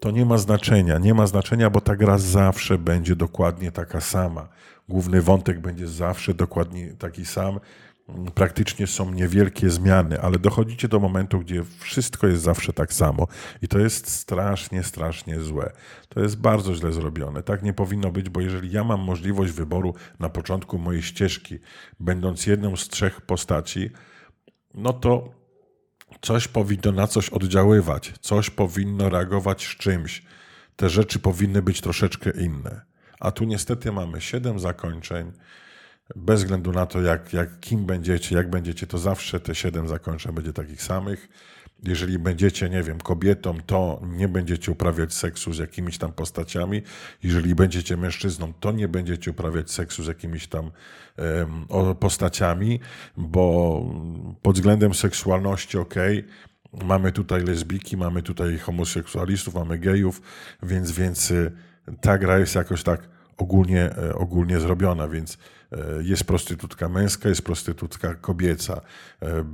to 0.00 0.10
nie 0.10 0.26
ma 0.26 0.38
znaczenia. 0.38 0.98
Nie 0.98 1.14
ma 1.14 1.26
znaczenia, 1.26 1.70
bo 1.70 1.80
ta 1.80 1.96
gra 1.96 2.18
zawsze 2.18 2.78
będzie 2.78 3.16
dokładnie 3.16 3.72
taka 3.72 4.00
sama. 4.00 4.48
Główny 4.88 5.22
wątek 5.22 5.60
będzie 5.60 5.88
zawsze 5.88 6.34
dokładnie 6.34 6.92
taki 6.92 7.26
sam. 7.26 7.60
Praktycznie 8.34 8.86
są 8.86 9.10
niewielkie 9.10 9.70
zmiany, 9.70 10.20
ale 10.20 10.38
dochodzicie 10.38 10.88
do 10.88 11.00
momentu, 11.00 11.38
gdzie 11.40 11.64
wszystko 11.78 12.26
jest 12.26 12.42
zawsze 12.42 12.72
tak 12.72 12.92
samo. 12.92 13.26
I 13.62 13.68
to 13.68 13.78
jest 13.78 14.08
strasznie, 14.08 14.82
strasznie 14.82 15.40
złe. 15.40 15.72
To 16.08 16.20
jest 16.20 16.36
bardzo 16.36 16.74
źle 16.74 16.92
zrobione. 16.92 17.42
Tak 17.42 17.62
nie 17.62 17.72
powinno 17.72 18.10
być, 18.10 18.28
bo 18.28 18.40
jeżeli 18.40 18.70
ja 18.70 18.84
mam 18.84 19.00
możliwość 19.00 19.52
wyboru 19.52 19.94
na 20.20 20.28
początku 20.28 20.78
mojej 20.78 21.02
ścieżki, 21.02 21.58
będąc 22.00 22.46
jedną 22.46 22.76
z 22.76 22.88
trzech 22.88 23.20
postaci, 23.20 23.90
no 24.74 24.92
to 24.92 25.30
coś 26.20 26.48
powinno 26.48 26.92
na 26.92 27.06
coś 27.06 27.28
oddziaływać, 27.30 28.12
coś 28.20 28.50
powinno 28.50 29.08
reagować 29.08 29.66
z 29.66 29.76
czymś. 29.76 30.22
Te 30.76 30.90
rzeczy 30.90 31.18
powinny 31.18 31.62
być 31.62 31.80
troszeczkę 31.80 32.30
inne. 32.30 32.80
A 33.20 33.30
tu 33.30 33.44
niestety 33.44 33.92
mamy 33.92 34.20
siedem 34.20 34.58
zakończeń. 34.58 35.32
Bez 36.16 36.40
względu 36.40 36.72
na 36.72 36.86
to, 36.86 37.02
jak, 37.02 37.32
jak 37.32 37.60
kim 37.60 37.86
będziecie, 37.86 38.36
jak 38.36 38.50
będziecie, 38.50 38.86
to 38.86 38.98
zawsze 38.98 39.40
te 39.40 39.54
siedem 39.54 39.88
zakończeń 39.88 40.32
będzie 40.32 40.52
takich 40.52 40.82
samych. 40.82 41.28
Jeżeli 41.82 42.18
będziecie, 42.18 42.70
nie 42.70 42.82
wiem, 42.82 43.00
kobietą, 43.00 43.58
to 43.66 44.00
nie 44.02 44.28
będziecie 44.28 44.72
uprawiać 44.72 45.14
seksu 45.14 45.52
z 45.52 45.58
jakimiś 45.58 45.98
tam 45.98 46.12
postaciami. 46.12 46.82
Jeżeli 47.22 47.54
będziecie 47.54 47.96
mężczyzną, 47.96 48.52
to 48.60 48.72
nie 48.72 48.88
będziecie 48.88 49.30
uprawiać 49.30 49.70
seksu 49.70 50.02
z 50.02 50.06
jakimiś 50.06 50.46
tam 50.46 50.70
um, 51.18 51.96
postaciami, 51.96 52.80
bo 53.16 53.80
pod 54.42 54.54
względem 54.54 54.94
seksualności, 54.94 55.78
ok, 55.78 55.94
mamy 56.84 57.12
tutaj 57.12 57.44
lesbiki, 57.44 57.96
mamy 57.96 58.22
tutaj 58.22 58.58
homoseksualistów, 58.58 59.54
mamy 59.54 59.78
gejów, 59.78 60.22
więc, 60.62 60.92
więc 60.92 61.30
y, 61.30 61.52
ta 62.00 62.18
gra 62.18 62.38
jest 62.38 62.54
jakoś 62.54 62.82
tak 62.82 63.08
ogólnie, 63.36 63.96
e, 63.96 64.14
ogólnie 64.14 64.60
zrobiona, 64.60 65.08
więc 65.08 65.38
jest 66.02 66.24
prostytutka 66.24 66.88
męska, 66.88 67.28
jest 67.28 67.42
prostytutka 67.42 68.14
kobieca. 68.14 68.80
E, 69.22 69.44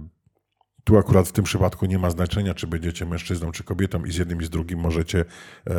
tu 0.85 0.99
akurat 0.99 1.29
w 1.29 1.33
tym 1.33 1.45
przypadku 1.45 1.87
nie 1.87 1.99
ma 1.99 2.11
znaczenia, 2.11 2.55
czy 2.55 2.67
będziecie 2.67 3.07
mężczyzną, 3.07 3.53
czy 3.53 3.65
kobietą 3.65 4.05
i 4.05 4.13
z 4.13 4.17
jednym 4.17 4.43
i 4.43 4.45
z 4.45 4.51
drugim 4.51 4.79
możecie 4.79 5.25
e, 5.67 5.75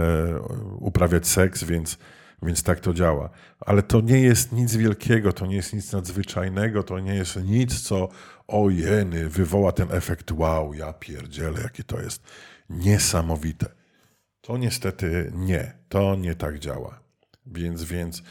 uprawiać 0.79 1.27
seks, 1.27 1.63
więc, 1.63 1.97
więc 2.43 2.63
tak 2.63 2.79
to 2.79 2.93
działa. 2.93 3.29
Ale 3.59 3.83
to 3.83 4.01
nie 4.01 4.21
jest 4.21 4.51
nic 4.51 4.75
wielkiego, 4.75 5.33
to 5.33 5.45
nie 5.45 5.55
jest 5.55 5.73
nic 5.73 5.91
nadzwyczajnego, 5.91 6.83
to 6.83 6.99
nie 6.99 7.15
jest 7.15 7.43
nic, 7.43 7.81
co 7.81 8.09
ojeny, 8.47 9.29
wywoła 9.29 9.71
ten 9.71 9.91
efekt 9.91 10.31
wow, 10.31 10.73
ja 10.73 10.93
pierdzielę, 10.93 11.61
jakie 11.61 11.83
to 11.83 12.01
jest 12.01 12.23
niesamowite. 12.69 13.65
To 14.41 14.57
niestety 14.57 15.31
nie, 15.35 15.73
to 15.89 16.15
nie 16.15 16.35
tak 16.35 16.59
działa. 16.59 16.99
Więc, 17.45 17.83
więc, 17.83 18.19
e, 18.19 18.23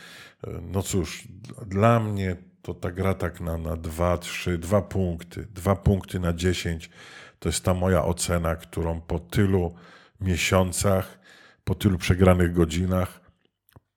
no 0.63 0.83
cóż, 0.83 1.29
dla 1.67 2.01
mnie 2.01 2.37
to 2.63 2.75
ta 2.75 2.91
gra 2.91 3.15
tak 3.15 3.41
na, 3.41 3.59
na 3.59 3.77
dwa, 3.77 4.19
trzy, 4.19 4.59
dwa 4.59 4.83
punkty, 4.83 5.47
dwa 5.47 5.77
punkty 5.77 6.21
na 6.21 6.33
dziesięć. 6.33 6.91
To 7.39 7.49
jest 7.49 7.65
ta 7.65 7.75
moja 7.75 8.05
ocena, 8.05 8.57
którą 8.57 9.01
po 9.01 9.19
tylu 9.19 9.75
miesiącach, 10.21 11.19
po 11.65 11.75
tylu 11.75 11.99
przegranych 11.99 12.53
godzinach, 12.53 13.21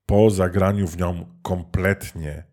po 0.05 0.29
zagraniu 0.29 0.87
w 0.87 0.97
nią 0.97 1.25
kompletnie 1.41 2.43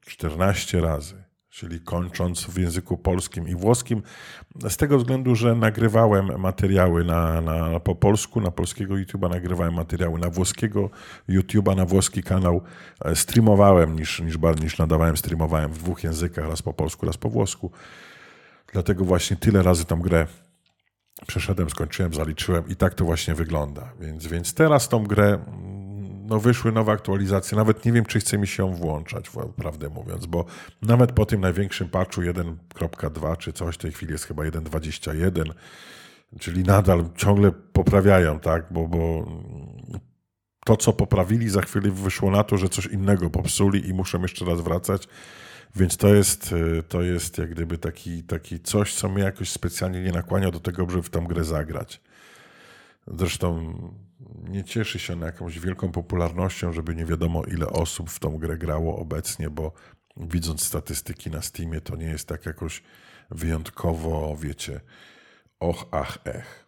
14 0.00 0.80
razy, 0.80 1.24
czyli 1.50 1.80
kończąc 1.80 2.44
w 2.44 2.58
języku 2.58 2.96
polskim 2.96 3.48
i 3.48 3.54
włoskim, 3.54 4.02
z 4.68 4.76
tego 4.76 4.98
względu, 4.98 5.34
że 5.34 5.54
nagrywałem 5.54 6.40
materiały 6.40 7.04
na, 7.04 7.40
na, 7.40 7.80
po 7.80 7.94
polsku, 7.94 8.40
na 8.40 8.50
polskiego 8.50 8.94
YouTube'a, 8.94 9.30
nagrywałem 9.30 9.74
materiały 9.74 10.18
na 10.18 10.30
włoskiego 10.30 10.90
YouTube'a, 11.28 11.76
na 11.76 11.86
włoski 11.86 12.22
kanał, 12.22 12.60
e, 13.04 13.16
streamowałem 13.16 13.96
niż, 13.96 14.20
niż, 14.20 14.38
niż 14.62 14.78
nadawałem, 14.78 15.16
streamowałem 15.16 15.72
w 15.72 15.78
dwóch 15.78 16.04
językach, 16.04 16.48
raz 16.48 16.62
po 16.62 16.72
polsku, 16.72 17.06
raz 17.06 17.16
po 17.16 17.28
włosku. 17.30 17.70
Dlatego 18.72 19.04
właśnie 19.04 19.36
tyle 19.36 19.62
razy 19.62 19.84
tą 19.84 20.00
grę 20.00 20.26
przeszedłem, 21.26 21.70
skończyłem, 21.70 22.14
zaliczyłem 22.14 22.68
i 22.68 22.76
tak 22.76 22.94
to 22.94 23.04
właśnie 23.04 23.34
wygląda. 23.34 23.92
Więc, 24.00 24.26
więc 24.26 24.54
teraz 24.54 24.88
tą 24.88 25.04
grę 25.04 25.38
no 26.30 26.40
wyszły 26.40 26.72
nowe 26.72 26.92
aktualizacje. 26.92 27.58
Nawet 27.58 27.84
nie 27.84 27.92
wiem, 27.92 28.04
czy 28.04 28.20
chce 28.20 28.38
mi 28.38 28.46
się 28.46 28.74
włączać, 28.74 29.30
prawdę 29.56 29.88
mówiąc, 29.88 30.26
bo 30.26 30.44
nawet 30.82 31.12
po 31.12 31.26
tym 31.26 31.40
największym 31.40 31.88
patchu 31.88 32.20
1.2 32.20 33.36
czy 33.36 33.52
coś, 33.52 33.74
w 33.74 33.78
tej 33.78 33.92
chwili 33.92 34.12
jest 34.12 34.24
chyba 34.24 34.42
1.21, 34.42 35.44
czyli 36.40 36.62
nadal 36.62 37.04
ciągle 37.16 37.52
poprawiają, 37.72 38.40
tak, 38.40 38.66
bo, 38.70 38.88
bo 38.88 39.26
to, 40.64 40.76
co 40.76 40.92
poprawili, 40.92 41.48
za 41.48 41.62
chwilę 41.62 41.90
wyszło 41.90 42.30
na 42.30 42.44
to, 42.44 42.56
że 42.56 42.68
coś 42.68 42.86
innego 42.86 43.30
popsuli 43.30 43.88
i 43.88 43.94
muszę 43.94 44.18
jeszcze 44.18 44.44
raz 44.44 44.60
wracać. 44.60 45.08
Więc 45.76 45.96
to 45.96 46.14
jest, 46.14 46.54
to 46.88 47.02
jest 47.02 47.38
jak 47.38 47.50
gdyby 47.50 47.78
taki, 47.78 48.22
taki 48.22 48.60
coś, 48.60 48.94
co 48.94 49.08
mnie 49.08 49.22
jakoś 49.22 49.50
specjalnie 49.50 50.02
nie 50.02 50.12
nakłania 50.12 50.50
do 50.50 50.60
tego, 50.60 50.90
żeby 50.90 51.02
w 51.02 51.10
tę 51.10 51.24
grę 51.28 51.44
zagrać. 51.44 52.00
Zresztą 53.06 53.74
nie 54.48 54.64
cieszy 54.64 54.98
się 54.98 55.16
na 55.16 55.26
jakąś 55.26 55.58
wielką 55.58 55.92
popularnością, 55.92 56.72
żeby 56.72 56.94
nie 56.94 57.04
wiadomo 57.04 57.44
ile 57.44 57.66
osób 57.66 58.10
w 58.10 58.18
tą 58.18 58.38
grę 58.38 58.58
grało 58.58 58.98
obecnie, 58.98 59.50
bo 59.50 59.72
widząc 60.16 60.62
statystyki 60.62 61.30
na 61.30 61.42
Steamie, 61.42 61.80
to 61.80 61.96
nie 61.96 62.06
jest 62.06 62.28
tak 62.28 62.46
jakoś 62.46 62.82
wyjątkowo, 63.30 64.36
wiecie, 64.36 64.80
och, 65.60 65.88
ach, 65.90 66.18
ech. 66.24 66.66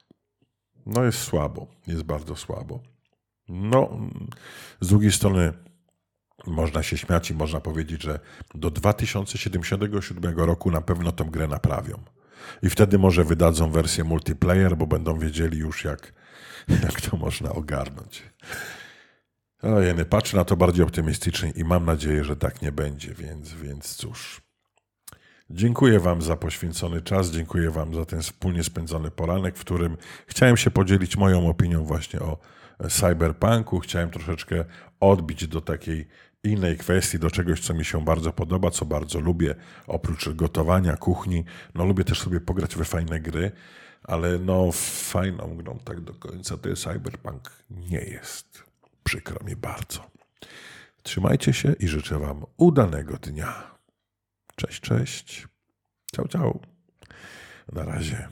No 0.86 1.04
jest 1.04 1.18
słabo, 1.18 1.66
jest 1.86 2.02
bardzo 2.02 2.36
słabo. 2.36 2.80
No, 3.48 3.98
z 4.80 4.88
drugiej 4.88 5.12
strony 5.12 5.52
można 6.46 6.82
się 6.82 6.98
śmiać 6.98 7.30
i 7.30 7.34
można 7.34 7.60
powiedzieć, 7.60 8.02
że 8.02 8.20
do 8.54 8.70
2077 8.70 10.38
roku 10.38 10.70
na 10.70 10.80
pewno 10.80 11.12
tę 11.12 11.24
grę 11.24 11.48
naprawią. 11.48 12.02
I 12.62 12.70
wtedy 12.70 12.98
może 12.98 13.24
wydadzą 13.24 13.70
wersję 13.70 14.04
multiplayer, 14.04 14.76
bo 14.76 14.86
będą 14.86 15.18
wiedzieli 15.18 15.58
już, 15.58 15.84
jak, 15.84 16.12
jak 16.82 17.00
to 17.00 17.16
można 17.16 17.50
ogarnąć. 17.50 18.22
Ojeny, 19.62 20.04
patrzę 20.04 20.36
na 20.36 20.44
to 20.44 20.56
bardziej 20.56 20.84
optymistycznie 20.84 21.50
i 21.50 21.64
mam 21.64 21.84
nadzieję, 21.84 22.24
że 22.24 22.36
tak 22.36 22.62
nie 22.62 22.72
będzie, 22.72 23.14
więc, 23.14 23.54
więc 23.54 23.96
cóż. 23.96 24.42
Dziękuję 25.50 26.00
Wam 26.00 26.22
za 26.22 26.36
poświęcony 26.36 27.02
czas, 27.02 27.30
dziękuję 27.30 27.70
Wam 27.70 27.94
za 27.94 28.04
ten 28.04 28.22
wspólnie 28.22 28.64
spędzony 28.64 29.10
poranek, 29.10 29.56
w 29.56 29.60
którym 29.60 29.96
chciałem 30.26 30.56
się 30.56 30.70
podzielić 30.70 31.16
moją 31.16 31.48
opinią 31.48 31.84
właśnie 31.84 32.20
o 32.20 32.38
cyberpunku. 32.88 33.80
Chciałem 33.80 34.10
troszeczkę 34.10 34.64
odbić 35.00 35.48
do 35.48 35.60
takiej 35.60 36.08
innej 36.44 36.78
kwestii, 36.78 37.18
do 37.18 37.30
czegoś, 37.30 37.60
co 37.60 37.74
mi 37.74 37.84
się 37.84 38.04
bardzo 38.04 38.32
podoba, 38.32 38.70
co 38.70 38.84
bardzo 38.84 39.20
lubię, 39.20 39.54
oprócz 39.86 40.28
gotowania, 40.28 40.96
kuchni. 40.96 41.44
No 41.74 41.84
lubię 41.84 42.04
też 42.04 42.20
sobie 42.20 42.40
pograć 42.40 42.76
we 42.76 42.84
fajne 42.84 43.20
gry, 43.20 43.52
ale 44.02 44.38
no 44.38 44.72
fajną 44.72 45.56
grą 45.56 45.78
tak 45.84 46.00
do 46.00 46.14
końca 46.14 46.56
to 46.56 46.68
jest 46.68 46.82
cyberpunk 46.82 47.50
nie 47.70 48.00
jest. 48.00 48.62
Przykro 49.04 49.44
mi 49.44 49.56
bardzo. 49.56 50.10
Trzymajcie 51.02 51.52
się 51.52 51.72
i 51.72 51.88
życzę 51.88 52.18
Wam 52.18 52.44
udanego 52.56 53.16
dnia. 53.16 53.70
Cześć, 54.56 54.80
cześć. 54.80 55.48
Ciao, 56.16 56.28
ciao. 56.28 56.60
Na 57.72 57.84
razie. 57.84 58.28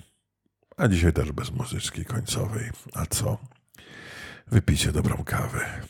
A 0.77 0.89
dzisiaj 0.89 1.13
też 1.13 1.33
bez 1.33 1.51
muzyczki 1.51 2.05
końcowej. 2.05 2.71
A 2.95 3.07
co? 3.07 3.39
Wypijcie 4.47 4.93
dobrą 4.93 5.25
kawę. 5.25 5.81